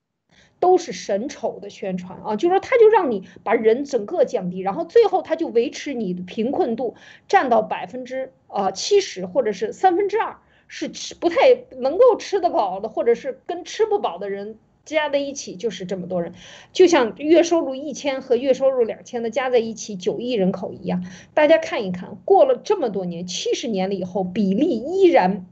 [0.59, 2.35] 都是审丑的宣传啊！
[2.35, 6.95] 就说他就让你把人整个降低，然后最后他就维持你的贫困度
[7.27, 10.37] 占到百分之呃七十或者是三分之二，
[10.67, 14.57] 是吃不太能够吃得饱的，或者是跟吃不饱的人。
[14.83, 16.33] 加在一起就是这么多人，
[16.73, 21.05] 就像月收入一千和月收入两千的加在一起九亿人口一样。
[21.33, 25.45] 大家看一看，过了这么多年，七十年了以后，比例依然，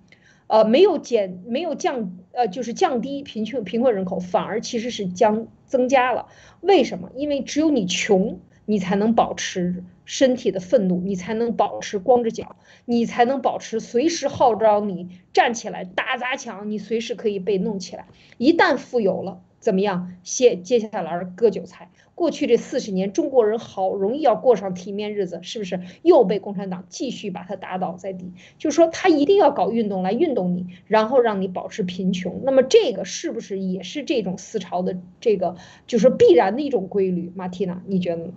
[0.48, 6.28] 呃，没有减，没有降，呃，就是降低贫穷贫困人口，反而其实是将增加了。
[6.62, 7.12] 为什么？
[7.16, 8.40] 因为只有你穷。
[8.70, 12.56] 你才能保持身体的愤怒，你才能保持光着脚，
[12.86, 18.06] 你才能保持随时号召你站起来打砸抢，你随时可以被弄起来。
[18.38, 20.14] 一旦富有了，怎么样？
[20.22, 21.90] 接接下来割韭菜。
[22.14, 28.34] 过去这四十年，中国人好容易要过上体面日子，是不是又被共产党继续把他打倒在地？
[28.60, 32.42] 就是说，他一定要搞运动来运动你，然后让你保持贫穷。
[32.44, 35.56] 那么这个是不是也是这种思潮的这个
[35.88, 37.32] 就是必然的一种规律？
[37.36, 38.34] 马蒂娜，你觉得呢？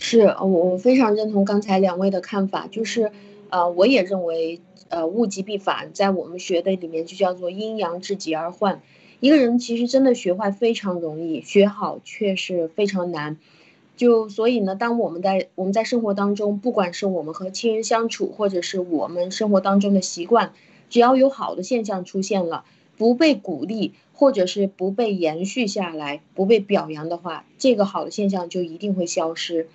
[0.00, 3.12] 是，我非常认同刚才两位的看法，就是，
[3.50, 8.80] 呃，我也认为，呃，物极必反，在我们学的里面就叫做阴阳至极而换。
[9.20, 13.36] 一个人其实真的学坏非常容易，学好却是非常难。
[13.96, 20.52] 就所以呢，当我们在我们在生活当中，不管是我们和亲人相处，或者是我们生活当中的习惯，
[20.88, 22.64] 只要有好的现象出现了，
[22.96, 29.68] 不被鼓励，或者是不被延续下来，不被表扬的话，这个好的现象就一定会消失。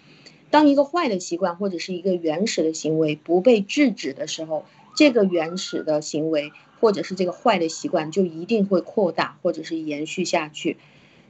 [0.53, 10.77] 当一个坏的习惯或者是一个原始的行为不被制止的时候，这个原始的行为或者是这个坏的习惯就一定会扩大或者是延续下去。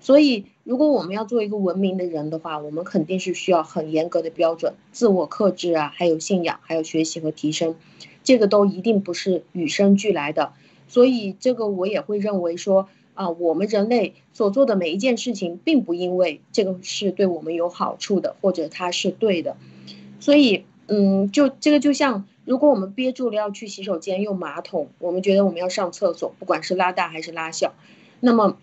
[0.01, 7.77] 所以，如果我们要做一个文明的人的话，我们肯定是需要很严格的标准、自我克制啊，还有信仰，还有学习和提升，
[8.25, 10.51] 这个都一定不是与生俱来的。
[10.89, 12.89] 所以，这个我也会认为说。
[13.13, 19.56] 啊，我们人类所做的每一件事情，并不因为这个是对我们有好处的，或者它是对的，
[20.19, 27.73] 所以，嗯，就这个就像，如果我们憋住了要去洗手间用马桶，我们觉得我们要上厕所，不管是拉大还是拉小，
[28.19, 28.58] 那么，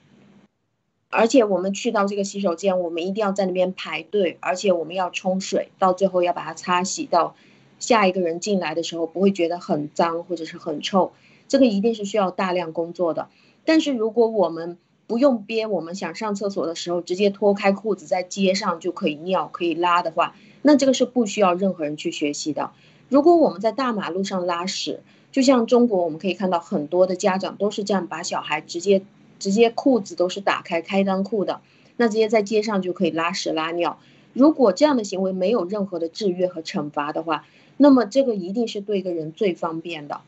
[1.11, 7.37] 而且我们去到这个洗手间，我们一定要在那边排队，而且我们要冲水，到最后要把它擦洗，到
[7.79, 11.13] 下一个人进来的时候不会觉得很脏或者是很臭，
[11.49, 13.29] 这个一定是需要大量工作的。
[13.65, 22.71] 但是如果我们不用憋，我们想上厕所的时候直接脱开裤子在街上就可以尿可以拉的话，那这个是不需要任何人去学习的。
[23.09, 25.01] 如果我们在大马路上拉屎，
[25.33, 29.03] 就像中国我们可以看到很多的家长都是这样把小孩直接
[29.39, 31.61] 直接裤子都是打开开裆裤的，
[31.97, 33.99] 那直接在街上就可以拉屎拉尿。
[34.33, 37.45] 如果这样的行为没有任何的制约和惩罚的话，
[37.77, 40.21] 那么这个一定是对一个人最方便的。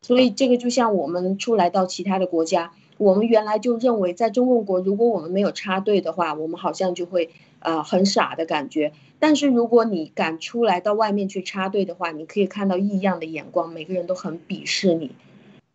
[0.00, 8.92] 所以这个就像我们出来到其他的国家，我们原来就认为在中共国，如果我们没有插队的话，我们好像就会呃很傻的感觉。
[9.18, 15.10] 但是如果你敢出来到外面去插队的话，你可以看到异样的眼光，每个人都很鄙视你。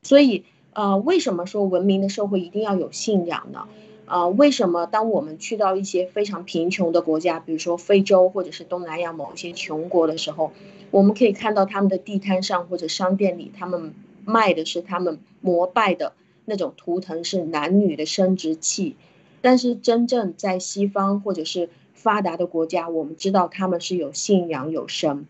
[0.01, 3.67] 所以呃，为什么说文明的社会一定要有信仰呢？
[4.05, 10.51] 呃，为什么当我们去到一些非常贫穷的国家，比如说非洲或者是东南亚某一些穷国的时候，
[10.91, 13.93] 我们可以看到他们的地摊上或者商店里，他们。
[14.25, 16.13] 卖的是他们膜拜的
[16.45, 18.95] 那种图腾，是男女的生殖器。
[19.41, 25.25] 但是真正在西方或者是发达的国家，我们知道他们是有信仰有神。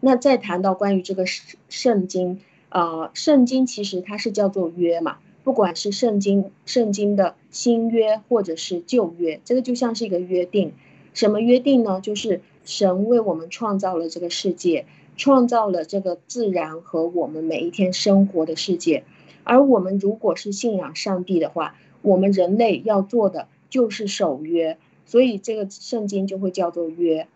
[0.00, 1.24] 那再谈到关于这个
[1.70, 10.74] 圣经，呃，圣经其实它是叫做约嘛，不管是圣经圣经的新约或者是旧约，这个就像是一个约定。
[11.14, 12.00] 什么约定呢？
[12.02, 14.84] 就是神为我们创造了这个世界。
[15.16, 19.04] 创造了这个自然和我们每一天生活的世界，
[19.44, 27.28] 而我们如果是信仰上帝的话，我们人类要做的就是守约，所以这个圣经就会叫做约。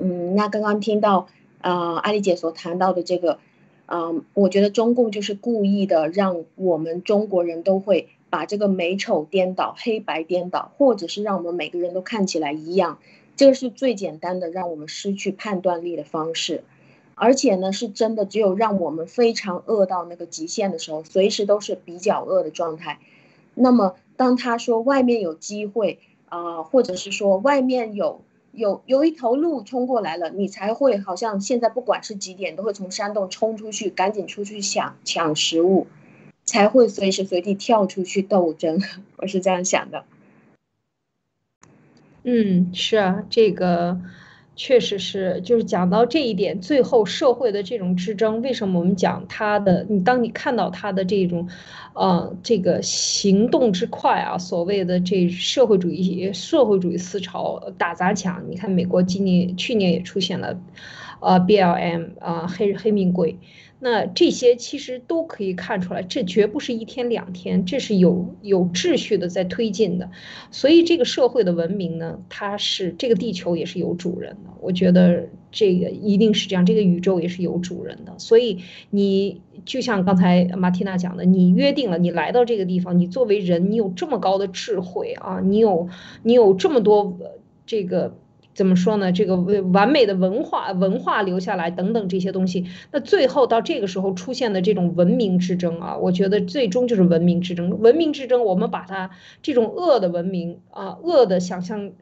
[0.00, 1.28] 嗯，那刚刚听到
[1.60, 3.38] 啊，阿丽姐所谈到的这个，
[3.86, 12.98] 嗯，我觉得中共就是故意的，让我们中国人都会把这个美丑颠倒、黑白颠倒，或者是让我们每个人都看起来一样，
[13.36, 16.64] 这个是最简单的让我们失去判断力的方式，
[17.14, 22.98] 而且呢，是真的只有让我们非常饿到那个极限的时候，随时都是比较饿的状态。
[23.54, 25.98] 那么，当他说外面有机会
[26.28, 35.86] 啊，或者是说外面有有有一头鹿冲过来了，你才会好像现在不管是几点，都会从山洞冲出去，赶紧出去抢抢食物，
[36.44, 38.80] 才会随时随地跳出去斗争。
[39.16, 40.04] 我是这样想的。
[42.24, 44.00] 嗯，是啊，这个
[44.54, 49.86] 确实是，就是讲到这一点，最后社会的这种之争，为什么我们讲他的？
[49.88, 51.48] 你当你看到他的这种，
[51.94, 60.60] 呃，这个行动之快啊，所谓的这社会主义社会主义思潮打砸抢，你看美国今年去年也出现了，
[61.20, 63.38] 呃，BLM 啊，黑黑命贵。
[63.84, 70.08] 那这些其实都可以看出来，这绝不是一天两天，这是有有秩序的在推进的。
[70.52, 74.50] 所以这个社会的文明呢，它是这个地球也是有主人的。
[74.60, 78.16] 我觉得这个一定是这样，这个宇宙也是有主人的。
[78.20, 78.60] 所以
[78.90, 85.88] 你就像刚才马蒂娜讲的，你约定了，你来到这个地方，你作为人，你有这么高的智慧啊，你有
[86.22, 87.18] 你有这么多
[87.66, 88.16] 这个。
[88.54, 89.12] 怎么说呢？
[89.12, 97.80] 这个完美的文化文化留下来等等这些东西，那最后到这个时候出现的这种文明之争啊，我觉得最终就是文明之争。
[97.80, 99.10] 文明之争，我们把它
[99.42, 101.92] 这种恶的文明啊，恶的想象。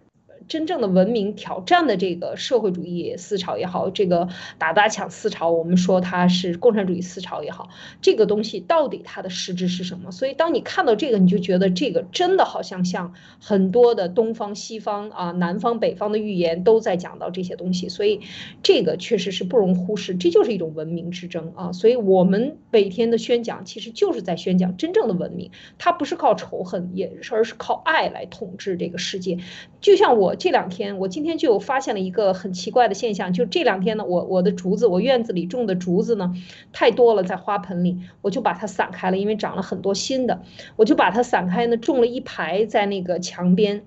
[0.50, 4.28] 真正的文明挑战的这个社会主义思潮也好，这个
[4.58, 7.68] 打砸抢思潮，我们说它是共产主义思潮也好，
[8.02, 10.10] 这个东西到底它的实质是什么？
[10.10, 18.22] 所以当你看到这个，你就觉得这个真的好像像很多的东方、西方啊、南方、北方的预言都在讲到这些东西，所以
[18.64, 21.70] 这个确实是不容忽视，这就是一种文明之争啊！
[21.70, 29.38] 所以我们每天的宣讲其实就是在宣讲真正的文明，它不是靠仇恨，也而是靠爱来统治这个世界，
[29.80, 30.34] 就像我。
[30.40, 36.34] 这两天，我今天就发现了一个很奇怪的现象，就这两天呢，我我的竹子，我院子里种的竹子呢，
[36.72, 40.42] 太多了，在花盆里，我就把它散开了，因为长了很多新的，
[40.76, 43.84] 我就把它散开呢，种了一排在那个墙边，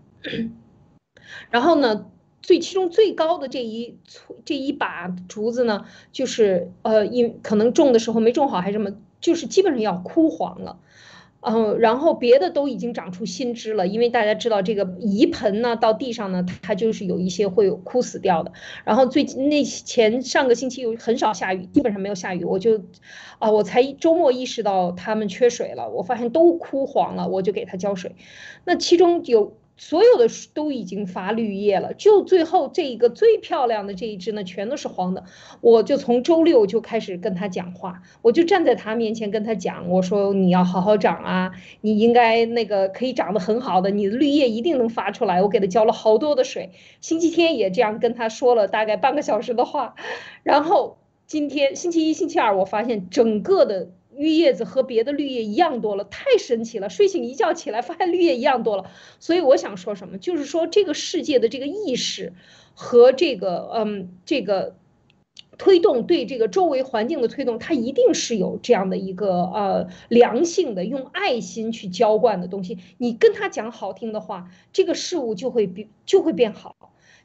[1.50, 2.06] 然后呢，
[2.44, 3.98] 最其中最高的这一
[4.46, 10.78] 这一把竹子呢，就是呃，因可能种的时候没种好还是什么，就是基本上要枯黄了。
[11.46, 18.52] 嗯，然后别的都已经长出新枝了，因为大家知道这个移盆呢，到地上呢，它就是有一些会枯死掉的。
[18.86, 22.82] 然后最近那前上个星期有很少下雨，基本上没有下雨，我就，
[23.40, 28.16] 啊，我才周末意识到它们缺水了，我发现都枯黄了，我就给它浇水。
[28.66, 29.58] 那其中有。
[29.76, 35.24] 所有的都已经发绿叶了，就最后这一个最漂亮的这一只呢，全都是黄的。
[35.62, 41.52] 我就从周六就开始跟他讲话，我就站在他面前跟他讲，我说你要好好长啊，
[41.82, 45.42] 你应该那个可以长得很好的，你的绿叶一定能发出来。
[45.42, 46.72] 我给他浇了好多的水，
[47.02, 49.96] 星期天也这样跟他说了大概半个小时的话，
[50.44, 53.90] 然后今天星期一、星期二，我发现整个的。
[54.16, 56.90] 绿叶子和别的绿叶一样多了，太神奇了！
[56.90, 58.86] 睡醒一觉起来，发现绿叶一样多了。
[59.20, 62.34] 所以我想说什么，就是说这个世界的这个意识
[62.74, 64.76] 和这个嗯这个
[65.58, 72.80] 推动对这个周围环境的推动，它一定是有这样的一个呃良性的，用爱心去浇灌的东西。
[72.98, 76.83] 你跟他讲好听的话，这个事物就会变就会变好。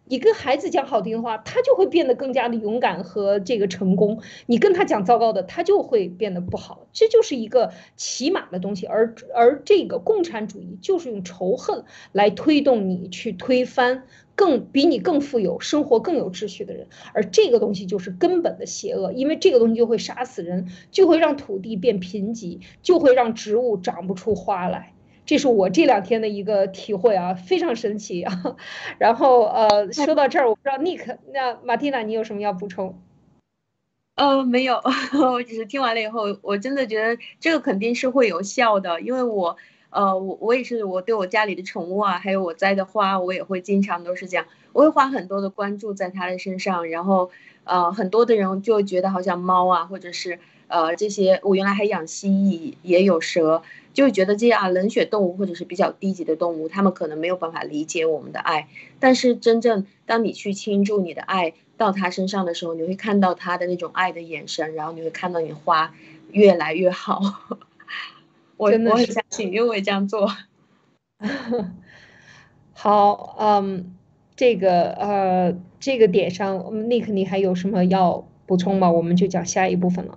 [0.08, 4.20] 你跟孩子讲好听的话，他就会变得更加的勇敢和这个成功。
[4.46, 6.86] 你跟他讲糟糕的，他就会变得不好。
[6.92, 8.86] 这就是一个起码的东西。
[8.86, 14.04] 而而这个共产主义就是用仇恨来推动你去推翻
[14.34, 16.86] 更比你更富有、生活更有秩序的人。
[17.12, 24.94] 而这个东西就是根本的邪恶，因为这个东西就会杀死人，就会让土地变贫瘠，就会让植物长不出花来。
[25.28, 28.56] 这是我这两天的一个体会啊，非常神奇啊。
[28.96, 32.98] 然后呃，说到这儿，我不知道 Nick，那马蒂娜，你有什么要补充？
[34.14, 34.80] 呃，没有，
[35.20, 39.58] 我只是听完了以后，我真的觉得这个肯定是会有效的，因为我
[39.90, 47.30] 呃，我我也是，我对我家里的宠物啊，还有我栽的花，我也会经常都是这样，我会花很多的关注在它的身上，然后
[47.64, 50.38] 呃，很多的人就觉得好像猫啊，或者是
[50.68, 53.62] 呃这些，我原来还养蜥蜴，也有蛇。
[53.94, 58.68] 就会觉得这样冷血动物或者是比较低级的动物，他们可能没有办法理解我们的爱。
[59.00, 65.92] 但是真正当你去倾注你的爱到他身上的时候，你会看到他的那种爱的眼神，然后你会看到你花
[66.30, 67.20] 越来越好。
[68.56, 70.30] 我我很相信，因为我也这样做。
[72.72, 73.96] 好，嗯，
[74.36, 78.88] 这个呃这个点上，Nick，你还有什么要补充吗？
[78.88, 80.16] 我们就讲下一部分了。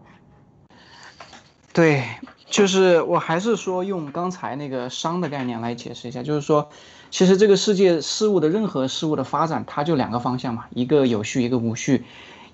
[1.73, 2.03] 对。
[2.49, 6.67] 就是我还是说用刚才那个熵的概念来解释一下，就是说，
[7.09, 12.03] 其实这个世界事物的任何事物的发展，它就两个方向嘛，一个有序，一个无序，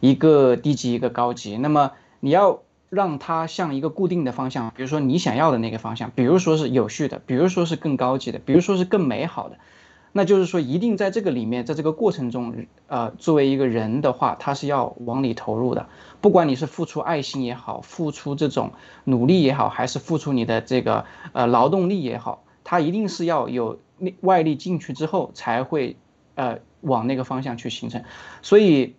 [0.02, 1.58] 一个低级，一个高级。
[1.58, 2.60] 那么你要
[2.92, 9.58] 让它向一个固定的方向，比如说你想要的那个方向，比如说是有序的，比如说是更高级的，比如说是更美好的。
[10.14, 15.90] 那就是说，一定在这个里面，在这个过程中，呃，作为一个人的话，他是要往里投入的。
[16.22, 18.72] 不管你是付出爱心也好，付出这种
[19.04, 23.80] 努力也好，还是付出你的这个呃劳动力也好，他一定是要有
[24.22, 25.98] 外力进去之后，才会
[26.34, 28.04] 呃往那个方向去形成。
[28.42, 28.96] 所以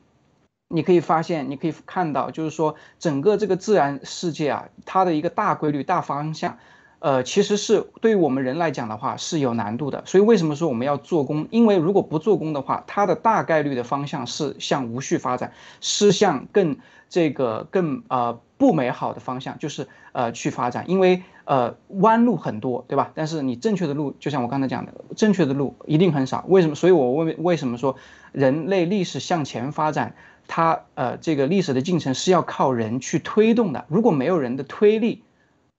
[0.68, 6.58] 你可以发现，你可以看到，就是说整个这个自然世界啊，它的一个大规律、大方向。
[7.00, 11.46] 呃，其实是对于我们人来讲的话是有难度的，所以为什么说我们要做工？
[11.50, 16.76] 因为如果不做工的话，它的大概率的方向是向无序发展，是向更
[17.08, 20.84] 这个更呃不美好的方向，就是呃去发展。
[20.88, 23.12] 因为呃弯路很多，对吧？
[23.14, 26.44] 但是你正确的路，就像我刚才讲的，正确的路一定很少。
[26.48, 26.74] 为什么？
[26.74, 27.94] 所以我问为什么说
[28.32, 30.16] 人类历史向前发展，
[30.48, 33.84] 它呃这个历史的进程是要靠人去推动的。
[33.88, 35.22] 如果没有人的推力，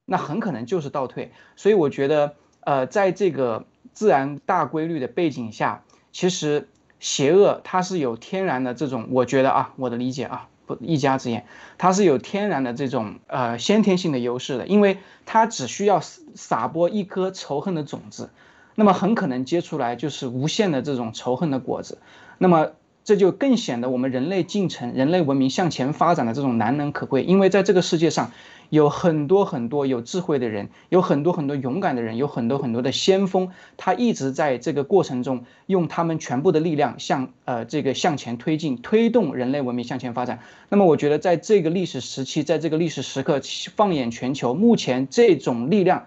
[0.09, 6.67] 那很可能就是倒退，所以我觉得，呃，在这个自然大规律的背景下，其实
[6.99, 11.45] 邪恶它是有天然的这种，我觉得啊，我的理解啊，不一家之言，
[11.77, 14.97] 它是有天然的这种呃先天性的优势的，因为
[15.27, 18.31] 它只需要撒播一颗仇恨的种子，
[18.73, 21.99] 那么很可能结出来就是无限的这种仇恨的果子，
[22.39, 22.71] 那么
[23.03, 28.31] 这就更显得我们人类进程、人类文明向前发展的这种难能可贵，因为在这个世界上。
[28.69, 40.39] 有很多很多有智慧的人，有很多很多勇敢的人，有很多很多的先锋，他一直在这个过程中用他们全部的力量向呃这个向前推进，推动人类文明向前发展。
[40.69, 43.41] 那么，我觉得在这个历史时期，在这个历史时刻，
[43.75, 46.05] 放眼全球，目前这种力量，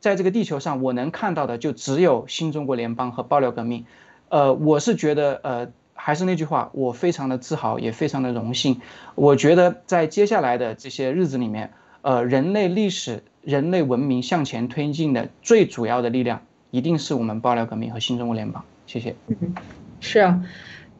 [0.00, 3.84] 在这个地球上，我能看到的就只有新中国联邦和爆料革命。
[4.28, 5.68] 呃，我是觉得呃。
[6.00, 8.80] 还是那句话，我非常的自豪，也非常的荣幸。
[9.16, 11.72] 我觉得在接下来的这些日子里面。
[12.08, 16.40] 呃，人类历史、人类文明向前推进的最主要的力量，
[16.70, 18.64] 一定是我们爆料革命和新中国联邦。
[18.86, 19.14] 谢谢。
[20.00, 20.42] 是啊。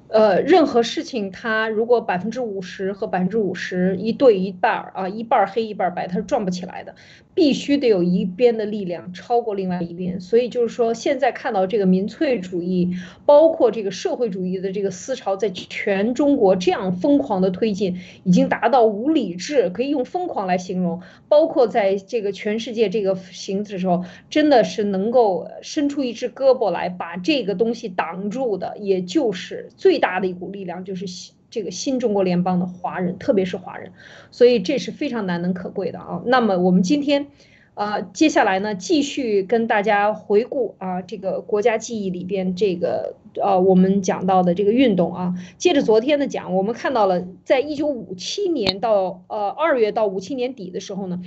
[0.08, 6.94] 呃，任何事情，它如果百分之五十和百分之五十一对一半儿啊，一半儿黑一半儿白，它是转不起来的，
[7.38, 10.20] 必须得有一边的力量超过另外一边。
[10.20, 21.00] 所以就是说，现在看到这个民粹主义，包括这个社会主义的这个思潮，在全中国这样疯狂的推进，已经达到无理智，可以用疯狂来形容。
[21.28, 29.98] 包括在这个全世界这个形的时候，真的是能够伸出一只胳膊来把这个东西挡住的，也就是最。
[29.98, 31.08] 大的一股力量就是
[31.50, 33.92] 这个新中国联邦的华人，特别是华人，
[34.30, 36.22] 所以这是非常难能可贵的啊。
[36.26, 37.28] 那么我们今天，
[37.74, 45.34] 呃，接下来呢，继续跟大家回顾啊，这个国家记忆里边这个呃，我们讲到的这个运动啊。
[45.56, 51.22] 接着昨天的讲，我们看到了，在一九五七年到呃二月到五七年底的时候呢，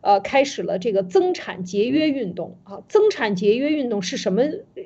[0.00, 2.80] 呃，开始了这个增产节约运动啊。
[2.88, 4.42] 增产节约运动是什么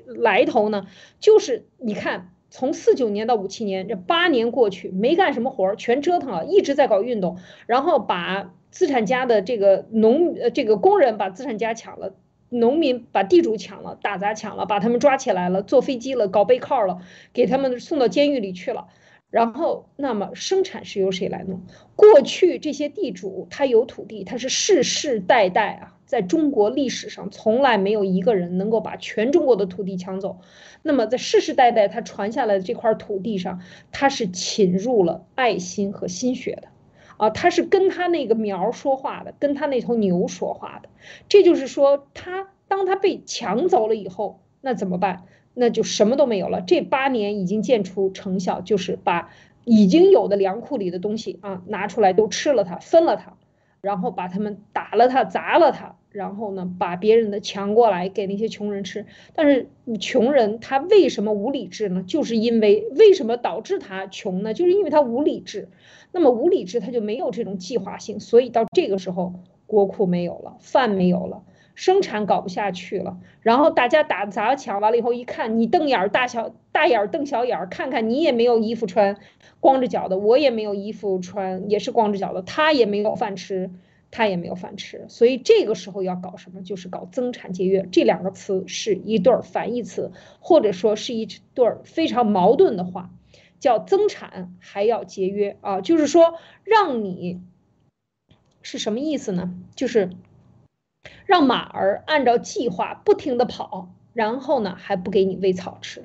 [0.06, 0.86] 来头呢？
[1.20, 2.32] 就是你看。
[2.50, 12.14] 从四九年到五七年，这八年过去，没干什么活儿，全折腾了，一直在搞运动，然后把资产家的这个农呃这个工人把资产家抢了，
[12.48, 17.00] 农民把地主抢了，打砸抢了，把他们抓起来了，坐飞机了，搞背靠了，
[17.32, 18.88] 给他们送到监狱里去了。
[19.30, 21.62] 然后，那么生产是由谁来弄？
[21.94, 30.40] 过去这些地主他有土地，他是世世代代啊，在中国历史上从来没有一个人能够把全中国的土地抢走。
[30.82, 33.60] 那么在世世代代他传下来的这块土地上，
[33.92, 36.66] 他是侵入了爱心和心血的，
[37.16, 40.88] 啊，他是跟他那个苗说话的，跟他那头牛说话的。
[41.28, 45.22] 这就是说，他当他被抢走了以后，那怎么办？
[45.54, 46.60] 那就什么都没有了。
[46.60, 49.30] 这八年已经见出成效，就是把
[49.64, 53.34] 已经有的粮库里的东西啊拿出来都吃了它，分了它，
[53.80, 59.06] 然后把他们打了它，砸了它，然后呢把别人的抢过来给那些穷人吃。
[59.34, 59.68] 但是
[60.00, 62.02] 穷人他为什么无理智呢？
[62.06, 64.54] 就是因为为什么导致他穷呢？
[64.54, 65.68] 就是因为他无理智。
[66.12, 69.34] 那么无理智他就没有这种计划性，所以到这个时候
[69.66, 71.42] 国库没有了，饭没有了。
[71.76, 79.16] 生产搞不下去了，然后大家打砸抢完了以后，一看你瞪眼儿大小大眼儿瞪小眼儿，看看你也没有衣服穿，
[79.60, 83.70] 光着脚的，我也没有衣服穿，也是光着脚的，他也没有饭吃，
[84.10, 86.62] 他也没有饭吃，所以这个时候要搞什么？
[86.62, 93.10] 就是搞增产节约，这两个词是一对儿反义词，或者说是一对儿非常矛盾的话，
[93.58, 96.34] 叫增产还要节约啊，就是说
[96.64, 97.40] 让你
[98.62, 99.54] 是什么意思呢？
[99.74, 100.10] 就是。
[101.24, 106.04] 让马儿按照计划不停地跑，然后呢还不给你喂草吃，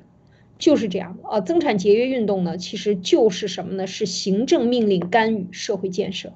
[0.58, 1.40] 就是这样啊。
[1.40, 3.86] 增产节约运动呢，其实就是什么呢？
[3.86, 6.32] 是行政命令干预社会建设，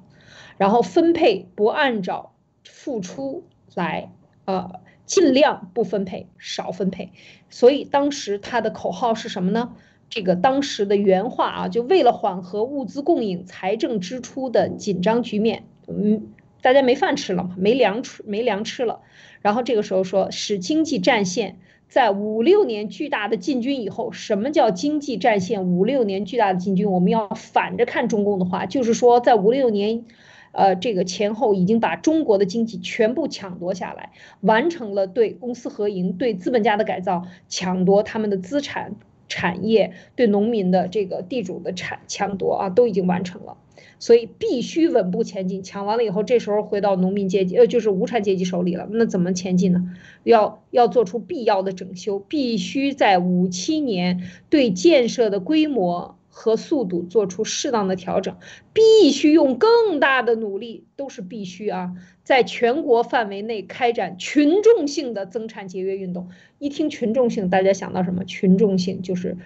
[0.57, 2.33] 然后分配不按照
[2.63, 3.43] 付出
[3.75, 4.11] 来，
[4.45, 7.11] 呃，尽量不分配，少分配。
[7.49, 9.73] 所以当时他的口号是什么呢？
[10.09, 16.27] 这个当时的原话啊，就为了缓和物资供应、财政支出的紧张局面，嗯，
[16.61, 18.99] 大家没饭吃了嘛，没粮吃，没粮吃了。
[19.41, 25.63] 然后这个时候说，使经济战线在五六年巨大的进军以后，什么叫经济战线？
[25.63, 30.03] 五六年巨大的进军，我们要反着看中共的话，就是说在五六年，
[30.51, 38.95] 呃，这个前后已经把中国的经济全部抢夺下来，完成了对公私合营、对资本家的改造，抢夺他们的资产。
[39.33, 43.55] 产业对农民的这个地主的产抢夺啊，都已经完成了，
[43.97, 45.63] 所以必须稳步前进。
[45.63, 48.89] 抢完了以后，这时候回到农民阶级，呃，就是无产阶级手里了。
[48.91, 49.85] 那怎么前进呢？
[50.25, 56.17] 要要做出必要的整修，必须在五七年对建设的规模。
[56.33, 58.37] 和速度做出适当的调整，
[58.73, 61.91] 必须用更大的努力，都是必须啊！
[62.23, 66.29] 在全国范围内开展群众性的增产节约运动。
[66.57, 68.23] 一听群众性，大家想到什么？
[68.23, 69.37] 群众性就是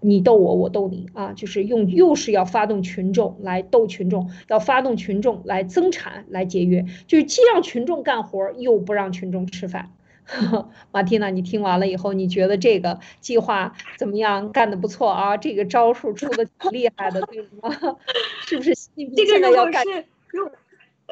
[0.00, 1.32] 你斗我，我斗你啊！
[1.32, 9.92] 就是用又是要发动群众来斗群众，要发动群众来增产来节约，就是既让群众干活，又不让群众吃饭。
[10.90, 14.50] 马蒂娜，你听完了以后，你觉得这个计划怎么样？
[14.50, 17.70] 干得不错啊，这个招数出的挺厉害的，对吗？
[18.46, 18.74] 是不是？
[19.16, 20.50] 这个如果是如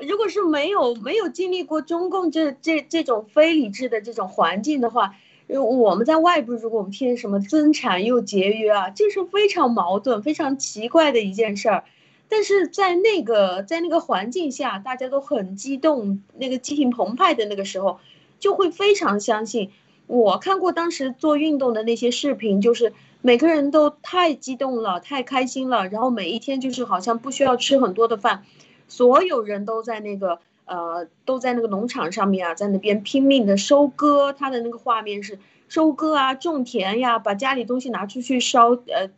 [0.02, 5.14] 如果是没有没有经历过中共这这这种非理智的这种环境的话，
[5.46, 11.84] 我们在外部，如果我们听什么增产又节约啊，这是非常矛盾、非常奇怪的一件事儿。
[12.28, 18.00] 但是在那个在那个环境下，大家都很激动，那个激情澎湃的那个时候。
[18.38, 19.70] 就会非常相信。
[20.06, 25.88] 我看过当时做运动的那些视频，就是每个人都太激动了，太开心了。
[25.88, 28.44] 然后每一天就是好像不需要吃很多的饭，
[28.86, 34.34] 所有人都在那个呃都在那个农场上面啊，在那边拼命的收割。
[34.34, 39.08] 他的那个画面是收割啊，种田呀，把家里东西拿出去烧，呃，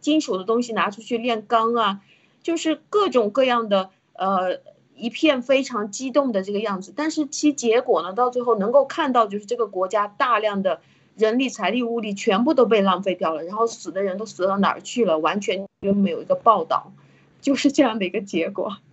[0.00, 2.00] 金属的东西拿出去炼钢啊，
[2.44, 4.60] 就是各种各样的呃。
[4.96, 10.80] 一片非常激动的这个样子，但是其结果呢，到最后能够看到，就是这个国家大量的
[11.16, 16.92] 人力、财力、物力全部都被浪费掉了，然后死的人都死到哪儿去了，完全就没有一个报道，
[17.40, 18.78] 就是这样的一个结果。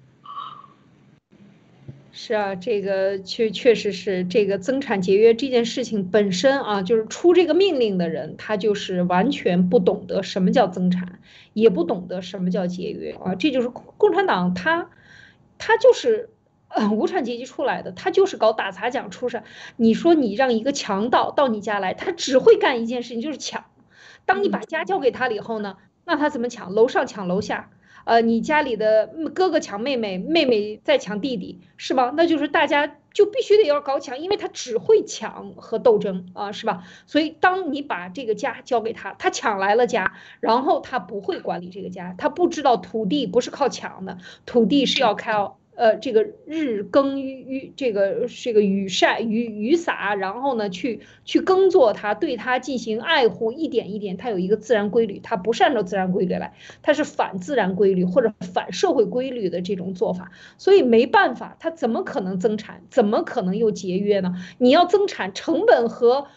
[2.16, 11.20] 是啊，这个确确实是这个增产节约这件事情本身啊，就是出这个命令的人，他就是完全不懂得什么叫增产，
[11.54, 14.90] 也不懂得什么叫节约啊，这就是共产党他。
[15.66, 16.30] 他就是，
[16.68, 19.44] 呃，无产阶级出来的，他就是搞打砸抢出身。
[19.78, 23.64] 你说你让一个强盗到你家来，他只会干一件事情，就是抢。
[24.26, 26.74] 当你把家交给他了以后呢，那他怎么抢？
[26.74, 27.70] 楼上抢楼下，
[28.06, 32.14] 呃，你家里的哥哥抢妹妹，妹妹再抢弟弟，是吧？
[32.16, 36.84] 那就是大家就必须得要搞抢，因为他只会抢和斗争啊，是吧？
[37.06, 45.60] 所以当你把这个家交给他，他抢来了家，然后他不会管理这个家，他不知道土地不是靠抢的，土地是要靠。
[45.76, 56.54] 呃，这个日耕雨，这个这个雨晒雨雨洒，然后呢，去去耕作它，对它进行爱护，一点一点，它有一个自然规律，它不是按照自然规律来，
[56.84, 62.84] 它是反自然规律或者反社会规律的这种做法，所以没办法，它怎么可能增产？
[62.92, 64.34] 怎么可能又节约呢？
[64.60, 66.28] 你要增产，成本和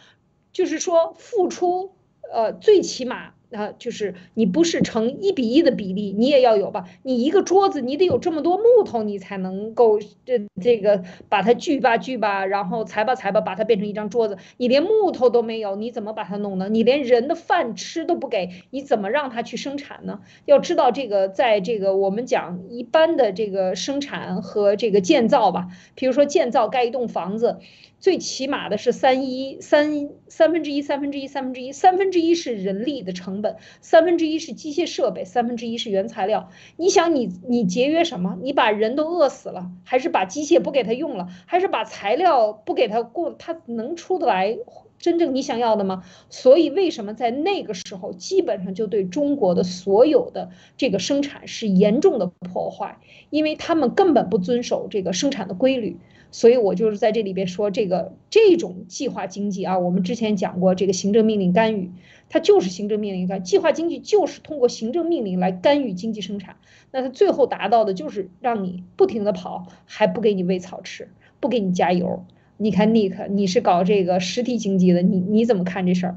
[0.53, 1.93] 就是说付出，
[2.33, 3.36] 呃，最起码。
[3.53, 6.85] 啊，就是你不是成一比一的比例，你也要有吧？
[7.05, 14.37] 你一个桌子，你得有这么多木头，你才能够这这个把它锯吧锯吧，然后裁吧裁吧，把它变成一张桌子。
[14.57, 16.69] 你连木头都没有，你怎么把它弄呢？
[16.69, 20.21] 你连人的饭吃都不给，你怎么让它去生产呢？
[20.45, 27.59] 要知道这个，在这个我们讲一般的这个生产和这个建造吧，比如说建造盖一栋房子。
[27.99, 36.51] 最起码的是三一三三分之一三分之一三分之一三分之一是人力的成本，三分之一是机械设备，三分之一是原材料。
[36.77, 38.39] 你想你你节约什么？
[38.43, 43.33] 你把人都饿死了，还是把机械不给他用了，还是把材料不给他过？
[43.33, 44.57] 他能出得来
[44.99, 46.05] 真正你想要的吗？
[46.29, 52.99] 所以为什么在那个时候基本上就对中国的所有的这个生产是严重的破坏？
[53.31, 55.99] 因为他们根本不遵守这个生产的规律。
[56.37, 61.91] 所以我就是在这里边说这个这种计划经济啊，我们之前讲过这个行政命令干预，
[62.29, 66.57] 它就是行政命令干计划经济就是通过行政命令来干预经济生产，
[66.91, 71.09] 那它最后达到的就是让你不停的跑，还不给你喂草吃，
[71.41, 72.27] 不给你加油，
[72.59, 76.17] 你看，Nick，你是搞这个实体经济的，你你怎么看这事儿？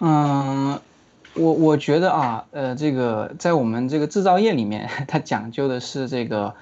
[0.00, 0.80] 嗯，
[1.34, 6.54] 我我觉得啊，呃，这个在我们这个制造业里面，它讲究的是这个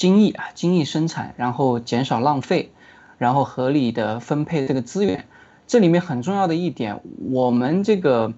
[0.00, 2.72] 精益啊，精益生产，然后减少浪费，
[3.18, 5.26] 然后合理的分配这个资源。
[5.66, 8.32] 这里面很重要的一点，我们这个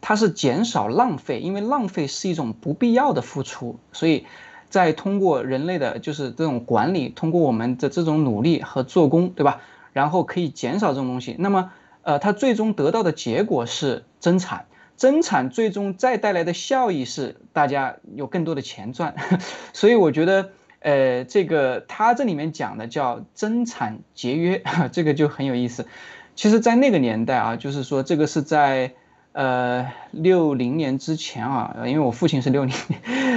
[0.00, 4.24] 它是减少浪费，因为浪费是一种不必要的付出，所以
[4.70, 9.60] 在通过人类的就是这种管理，通过我们的这种努力和做工，对吧？
[9.92, 11.36] 然后可以减少这种东西。
[11.38, 11.70] 那么。
[12.06, 19.14] 呃，它最终得到的结果是增产，增产最终再带来的效益是大家有更多的钱赚，
[19.72, 20.50] 所以我觉得，
[20.84, 24.62] 呃，这个它这里面讲的叫增产节约，
[24.92, 25.86] 这个就很有意思。
[26.36, 28.92] 其实，在那个年代啊，就是说这个是在
[29.32, 32.74] 呃六零年之前啊，因为我父亲是六零，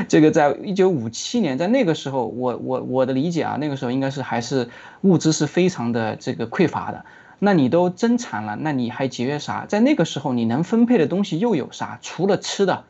[0.10, 4.68] 这个在一九五七年，在那个时候，我我我的理解啊，那个时候应该是还是
[5.04, 7.06] 物资是非常的这个匮乏的。
[7.40, 9.66] 那你都增产了，那你还节约啥？
[9.70, 11.98] 在那个时候，你能分配的东西又有啥？
[12.02, 12.84] 除了吃的，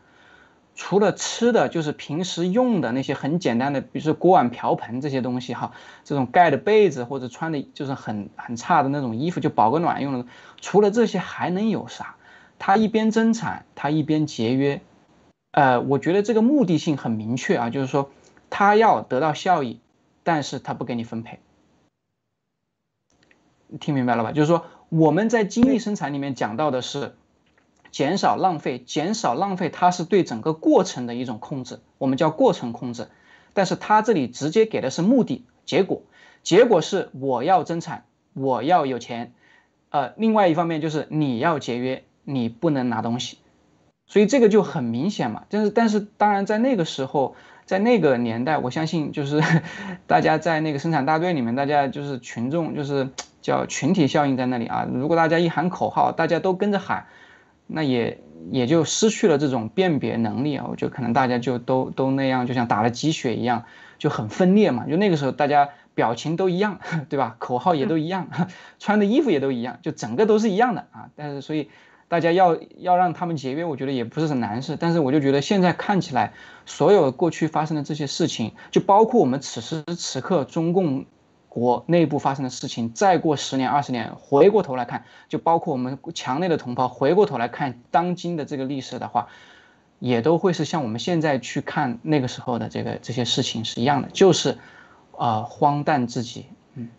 [0.79, 5.73] 除了吃的就是平时用的那些很简单的，比如说锅碗瓢盆这些东西哈，
[6.05, 10.25] 这种盖的被子或者穿的就是很很差的那种衣服，就保个暖用的。
[10.61, 12.15] 除了这些还能有啥？
[12.59, 14.79] 他一边增产，他一边节约。
[15.51, 18.11] 呃，我觉得这个目的性很明确啊，就是说
[18.51, 19.79] 他要得到效益，
[20.23, 21.39] 但是他不给你分配。
[23.79, 24.31] 听明白了吧？
[24.31, 27.15] 就是说，我们在精益生产里面讲到的是
[27.91, 33.07] 减少浪费，减少浪费，它是对整个过程的一种控制，我们叫过程控制。
[33.53, 36.01] 但是它这里直接给的是目的结果，
[36.43, 39.33] 结果是我要增产，我要有钱。
[39.89, 43.37] 呃，另外一方面就是你要节约，你不能拿东西。
[44.05, 45.43] 所以这个就很明显嘛。
[45.49, 47.35] 但是，但是当然在那个时候，
[47.65, 49.41] 在那个年代，我相信就是
[50.07, 53.09] 大家在那个生产大队里面，大家就是群众就是。
[53.39, 54.85] 叫群体效应在那里啊！
[54.91, 57.07] 如果大家一喊口号，大家都跟着喊，
[57.67, 58.19] 那也
[58.51, 60.65] 也就失去了这种辨别能力啊！
[60.69, 63.65] 我觉得可能大家就都都那样，就像打了鸡血一样，
[63.99, 64.85] 就很分裂嘛。
[64.87, 67.35] 就那个时候大家表情都一样， 对吧？
[67.39, 68.29] 口号也都一样，
[68.79, 71.09] 穿的衣服也都一样，就整个都是一样的啊！
[71.15, 71.69] 但是所以
[72.07, 74.77] 大家要要让他们节约，我觉得也不是很难事。
[74.79, 76.33] 但是我就觉得现在看起来，
[76.65, 81.05] 所有过去发生的这些事情，就包括我们此时此刻中共。
[81.57, 89.29] 国内部发生的事情，再过十年、二十年，回过头来看，就包括我们墙内的同胞，回过头来看当今的这个历史的话，
[89.97, 94.59] 也都会是像我们现在去看那个时候的这个这些事情是一样的，就是，
[95.17, 96.45] 呃，荒诞至极。
[96.75, 96.89] 嗯，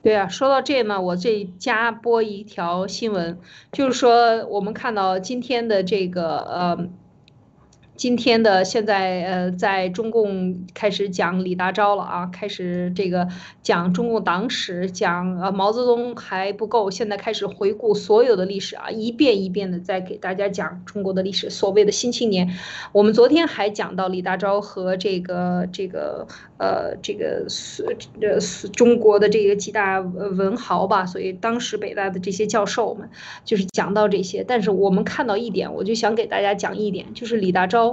[0.00, 3.40] 对啊，说到这呢，我这加播一条新闻，
[3.72, 6.88] 就是说我们看到今天的这个呃。
[7.98, 13.26] 今天的现在，呃，在中共开始讲李大钊了啊，开始这个
[13.60, 21.50] 讲中共党史，讲呃毛泽东还不够，现在开始回顾所有的历史啊，一遍一遍的在给大家讲中国的历史。
[21.50, 22.56] 所谓的新青年，
[22.92, 26.28] 我们昨天还讲到李大钊和这个这个
[26.58, 27.48] 呃这个
[28.20, 28.38] 呃
[28.72, 33.10] 中国的这个几大文豪吧，所以当时北大的这些教授们
[33.44, 34.44] 就是讲到这些。
[34.46, 37.87] 但是我们看到一点，我就想给大家讲一点，就是李大钊。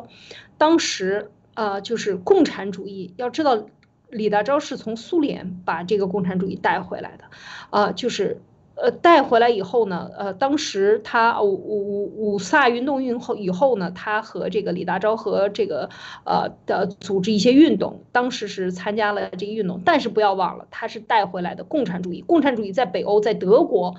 [0.58, 3.14] 当时，呃，就是共产主义。
[3.18, 3.66] 要知道，
[4.10, 7.24] 李大钊是从苏联把这个共产主义带回来的，
[7.70, 8.42] 啊，就是，
[8.76, 15.90] 呃，带回来以后呢，呃，当时他五五五五卅运动运后以后呢，他和这个李大钊和这个
[16.26, 22.22] 呃的组织一些运动，当时是参加了这个运动，但是不要忘了，他是带回来的共产主义。
[22.22, 23.96] 共产主义在北欧，在德国。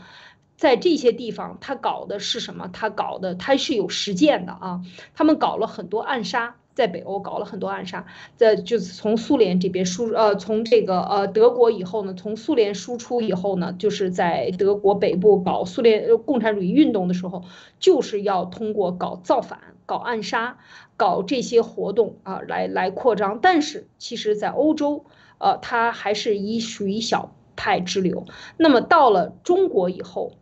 [0.57, 2.69] 在这些地方，他搞的是什么？
[2.73, 4.81] 他搞的他是有实践的啊。
[5.15, 17.45] 他们搞了很多暗杀，在北欧搞了很多暗杀，在就是从苏联这边输呃，从这个呃德国以后呢，从苏联输出以后呢，就是在德国北部搞苏联共产主义运动的时候，
[17.79, 20.57] 就是要通过搞造反、搞暗杀、
[20.97, 23.41] 搞这些活动啊，来来扩张。
[23.43, 25.05] 但是其实，在欧洲，
[25.37, 28.25] 呃，它还是以属于小派支流。
[28.57, 30.33] 那么到了中国以后。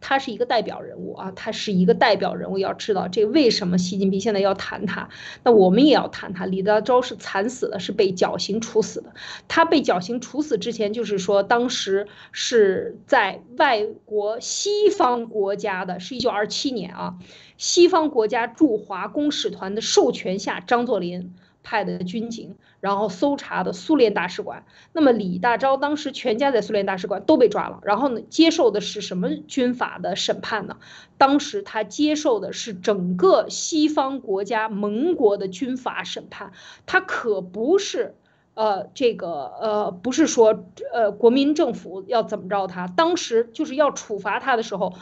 [0.00, 2.58] 他是一个代表人物啊，他是一个代表人物。
[2.58, 5.08] 要知道这为什么习近平现在要谈他？
[5.42, 6.46] 那我们也要谈他。
[6.46, 9.12] 李大钊是惨死的，是被绞刑处死的。
[9.48, 17.18] 他被绞刑处死之前，就是说当时是在外国西方国家的，是一九二七年啊，
[17.56, 21.34] 西方国家驻华公使团的授权下，张作霖。
[21.62, 24.64] 派的军警，然后搜查的苏联大使馆。
[24.92, 30.76] 那么李大钊当时全家在苏联大使馆都被抓了，然后呢，接受的是什么军法的审判呢？
[31.16, 36.52] 当时他接受的是整个西方国家盟国的军法审判，
[36.86, 38.14] 他可不是。
[38.54, 44.94] 呃，这个呃，不是说呃国民政府要怎么着他，当时就是要处罚他的时候，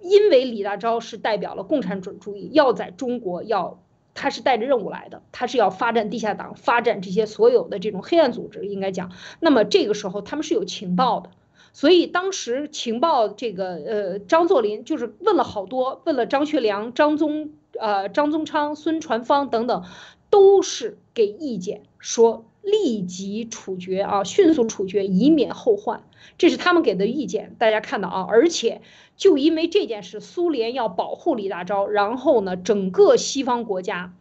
[0.00, 3.82] 因为李大钊是代表了共产主义，要在中国要。
[4.14, 9.12] 他是带着任务来的，他是要发展地下党，发展这些所有的这种黑暗组织，应该讲。
[9.38, 11.30] 那么这个时候他们是有情报的，
[11.72, 19.84] 所以当时情报这个呃张作霖就是问了好多，问了张学良、张宗呃张宗昌、孙传芳等等，
[20.28, 26.02] 都是给意见说立即处决啊，迅速处决，以免后患。
[26.36, 28.82] 这是他们给的意见，大家看到啊，而且。
[29.20, 34.14] 就因为这件事，苏联要保护李大钊，然后呢，整个西方国家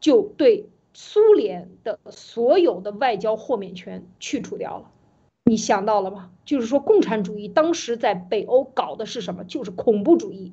[0.00, 4.90] 就对苏联的所有的外交豁免权去除掉了。
[5.44, 6.32] 你想到了吗？
[6.44, 9.44] 就是说，共产主义当时在北欧搞的是什么？
[9.44, 10.52] 就是恐怖主义，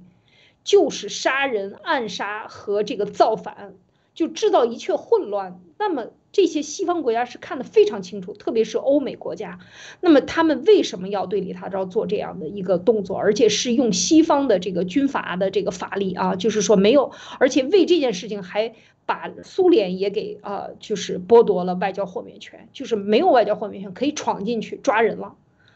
[0.64, 3.74] 就是杀人、暗杀和这个造反，
[4.22, 5.60] 就制造一切混乱。
[5.78, 6.08] 那么。
[6.34, 9.60] 这些西方国家是看得非常清楚，特别是欧美国家。
[10.00, 16.38] 那么他们为什么要对李大钊做这样的一个动作，而且是用西方的这个军阀的这个法力啊？
[16.38, 18.74] 就是说没有，而且为这件事情还
[19.06, 25.36] 把苏联也给啊，就是剥夺了外交豁免权，就是没有外交豁免权可以闯进去抓人了。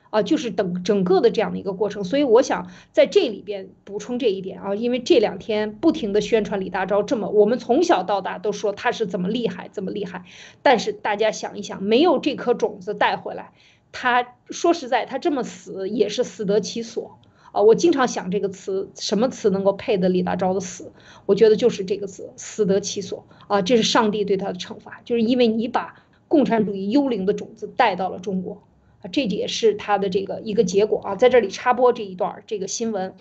[0.09, 10.23] 啊，就是等整个的这样的一个过程，所以我想在这里边补充这一点啊，因为这两天不停的宣传李大钊这么，我们从小到大都说他是怎么厉害，怎么厉害，
[10.61, 13.51] 但是大家想一想，没有这颗种子带回来，
[13.91, 17.17] 他说实在，他这么死也是死得其所
[17.51, 17.61] 啊。
[17.61, 20.91] 我经常想这个词，什么词能够配得李大钊的死？
[21.25, 28.63] 我觉得就是这个词，死得其所啊，这是上帝对他的惩罚，就是因为你把共产主义幽灵的种子带到了中国。
[29.11, 33.13] 这也是他的这个一个结果啊，在这里插播这一段这个新闻，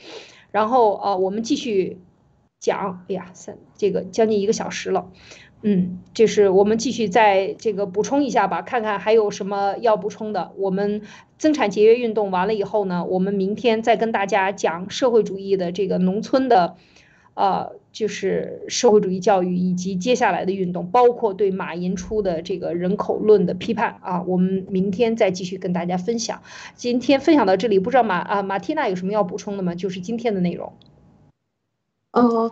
[0.51, 1.99] 然后啊，我们继续
[2.61, 3.05] 讲。
[3.09, 5.11] 哎呀，三这个将近一个小时了，
[5.63, 10.53] 嗯，就是我们继续再这个补充一下吧，看看还有什么要补充的。
[10.57, 11.03] 我们
[11.39, 16.77] 增产节约运动完了以后呢，我们明天再跟大家讲社会主义的这个农村的。
[17.35, 26.43] 呃，就是社会主义教育以及接下来的运动，包括对马寅初的这个人口论的批判啊，我们明天再继续跟大家分享。
[26.75, 29.77] 今天分享到这里，不知道马啊马缇娜有什么要补充的吗？
[29.77, 30.73] 就是今天的内容。
[32.11, 32.51] 呃，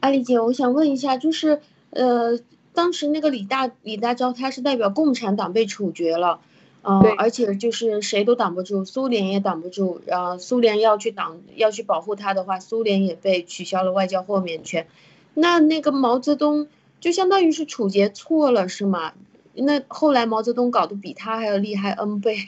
[0.00, 1.60] 艾丽姐，我想问一下，就是
[1.90, 2.40] 呃，
[2.72, 6.40] 当时那个李大李大钊他是代表共产党被处决了。
[6.82, 10.00] 呃，而且就是谁都挡不住，苏联也挡不住。
[10.04, 14.86] 然后苏联要去挡，要去保护他的话，苏联也被取消了外交豁免权。
[15.34, 16.68] 那那个毛泽东
[17.00, 19.12] 就相当于是处决错了，是吗？
[19.54, 22.38] 那后来毛泽东搞得比他还要厉害 N 倍。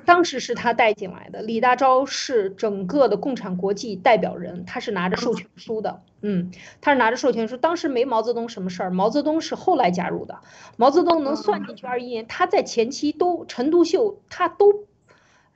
[0.00, 7.56] 当时是他带进来的，李大钊是整个的共产国际代表人，他是拿着授权书的，嗯，他是拿着授权书。
[7.56, 10.40] 当时没毛泽东什么事儿，毛泽东是后来加入的，
[10.76, 14.84] 毛泽东能算进去二一年，他在前期都陈独秀他都。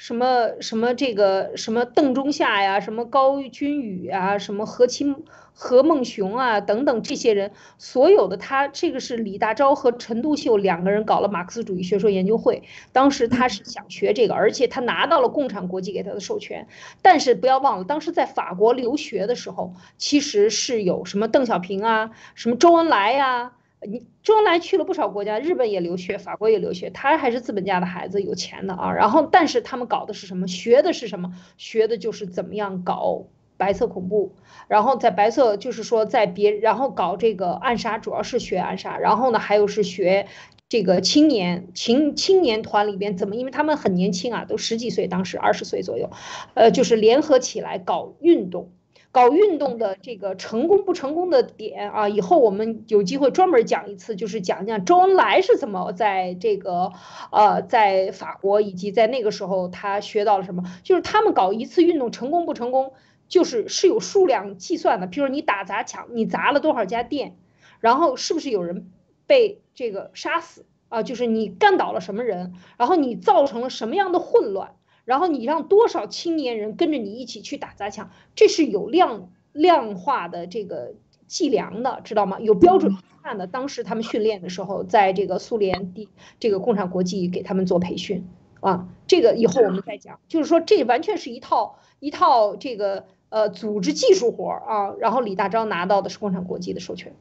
[0.00, 5.24] 什么什么这个什么邓中夏呀，什么高君宇啊，什么何清
[5.60, 16.68] 何孟雄啊等等这些人，所有的他这个是李大钊和陈独秀两个人搞了马克思主义学说研究会，当时他是想学这个，而且他拿到了共产国际给他的授权，
[17.02, 23.54] 但是不要忘了，当时在法国留学的时候，其实是有什么邓小平啊，什么周恩来呀。
[23.80, 28.92] 你周恩来去了不少国家，日本也留学，法国也留学，他还是资本家的孩子，有钱的啊。
[28.92, 30.48] 然后，但是他们搞的是什么？
[30.48, 31.32] 学的是什么？
[31.56, 33.26] 学的就是怎么样搞
[33.58, 34.32] 白色恐怖。
[34.68, 38.96] 然后在白色，就是说在别，然后搞这个暗杀，主要是学暗杀。
[38.96, 40.26] 然后呢，还有是学
[40.70, 46.10] 这个青年青青年团里边怎么，因为他们很年轻啊，都十几岁，当时二十岁左右，
[46.54, 48.70] 呃，就是联合起来搞运动。
[49.10, 56.92] 搞运动的这个成功不成功的点啊，以后我们有机会专门讲一次，就是讲讲周恩来是怎么在这个
[57.32, 62.92] 呃在法国以及在那个时候他学到了什么，就是他们搞一次运动成功不成功，
[63.28, 67.36] 就是是有数量计算的，比如你打砸抢，你砸了多少家店，
[67.80, 68.90] 然后是不是有人
[69.26, 71.02] 被这个杀死啊？
[71.02, 74.74] 就是你干倒了什么人，然后你造成了什么样的混乱。
[75.04, 82.38] 然后你让多少青年人跟着你一起去打砸抢，这是有量量化的这个计量的，知道吗？
[82.40, 83.46] 有标准看的。
[83.46, 88.28] 当时他们训练的时候，在这个苏联地这个共产国际给他们做培训
[88.60, 90.20] 啊，这个以后我们再讲。
[90.28, 94.94] 就是说，这完全是一套一套这个呃组织技术活儿啊。
[94.98, 97.14] 然后李大钊拿到的是共产国际的授权，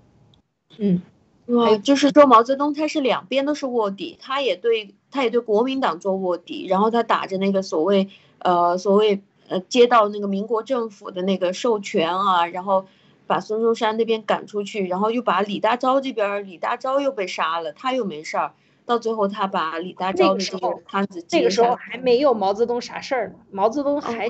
[0.78, 1.01] 嗯。
[1.47, 12.86] 哇，就是说毛泽东他是两边都是卧底，他也对他也对国民党做卧底，然后他打着那个所谓呃所谓呃接到那个民国政府的那个授权啊，然后
[13.28, 18.51] 把孙中山那边赶出去，然后又把李大钊这边李大钊又被杀了，他又没事儿，
[18.86, 24.28] 到最后他把李大钊的这个摊子那个时候还没有毛泽东啥事儿呢，毛泽东还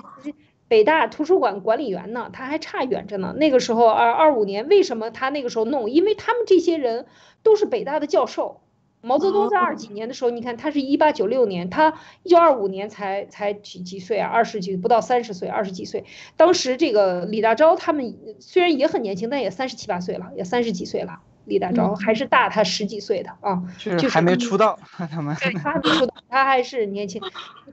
[0.68, 3.34] 北大图书馆管理员呢，他还差远着呢。
[3.38, 5.90] 那个时候二二五年，为什么他那个时候弄？
[5.90, 7.06] 因为他们这些人
[7.42, 8.62] 都是北大的教授。
[9.00, 11.94] 毛泽东在二几年的时候，你看他是一八九六年，他
[12.24, 14.28] 一九二五年才才几几岁啊？
[14.28, 16.04] 二十几不到三十岁，二十几岁。
[16.36, 21.20] 当时这个李大钊他们虽然也很年轻，但也三十七八岁了，也三十几岁了。
[21.48, 24.78] 李大钊还是大他十几岁的啊，就是还没出道，
[25.10, 27.22] 他们对他还没出道，他还是年轻。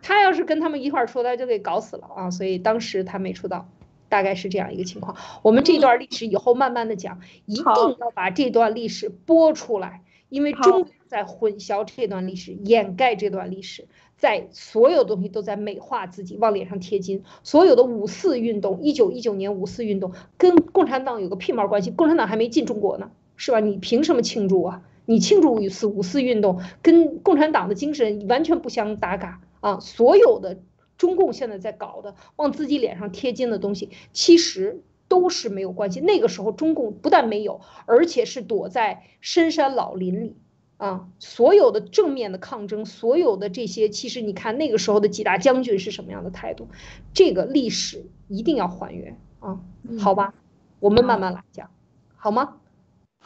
[0.00, 2.30] 他要是跟他们一块儿出道，就给搞死了啊！
[2.30, 3.68] 所以当时他没出道，
[4.08, 5.16] 大概是这样一个情况。
[5.42, 10.86] 我们这段历史以后慢慢的讲，一定要把这段历史播出来，因为中。
[11.06, 17.22] 在混淆这段历史，掩盖这段历史，在所有东西都在美化自己，往脸上贴金。
[17.44, 21.92] 所有的五四运动，一九一九年五四运动跟共产党有个屁毛关系？
[21.92, 23.60] 共产党还没进中国呢，是吧？
[23.60, 24.82] 你凭什么庆祝啊？
[25.06, 29.78] 你庆祝五四五四运动，跟共产党的精神完全不相搭嘎啊！
[29.80, 30.58] 所有的
[30.96, 36.00] 中共现在在搞的，往自己脸上贴金的东西，其实都是没有关系。
[36.00, 40.36] 那个时候中共不但没有，而且是躲在深山老林里。
[40.76, 46.68] 啊，所有的正面的抗争，所有的这些，其实你看那个时候的几大将军是什么样的态度，
[47.14, 49.60] 这个历史一定要还原啊，
[50.00, 50.34] 好吧，
[50.80, 51.70] 我们慢慢来讲，
[52.16, 52.56] 好吗？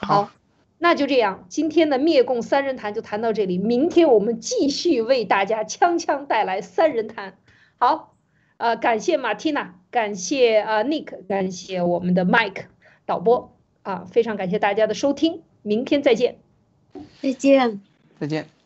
[0.00, 0.30] 好，
[0.78, 7.36] 那就这样，今天的灭共三人谈就谈到这里，明天我们继续为大家锵锵带来三人谈。
[7.78, 8.14] 好，
[8.56, 12.66] 呃，感谢马蒂娜，感谢啊 Nick，感谢我们的 Mike
[13.06, 16.38] 导播啊，非常感谢大家的收听，明天再见。
[17.20, 17.80] 再见，
[18.18, 18.57] 再见。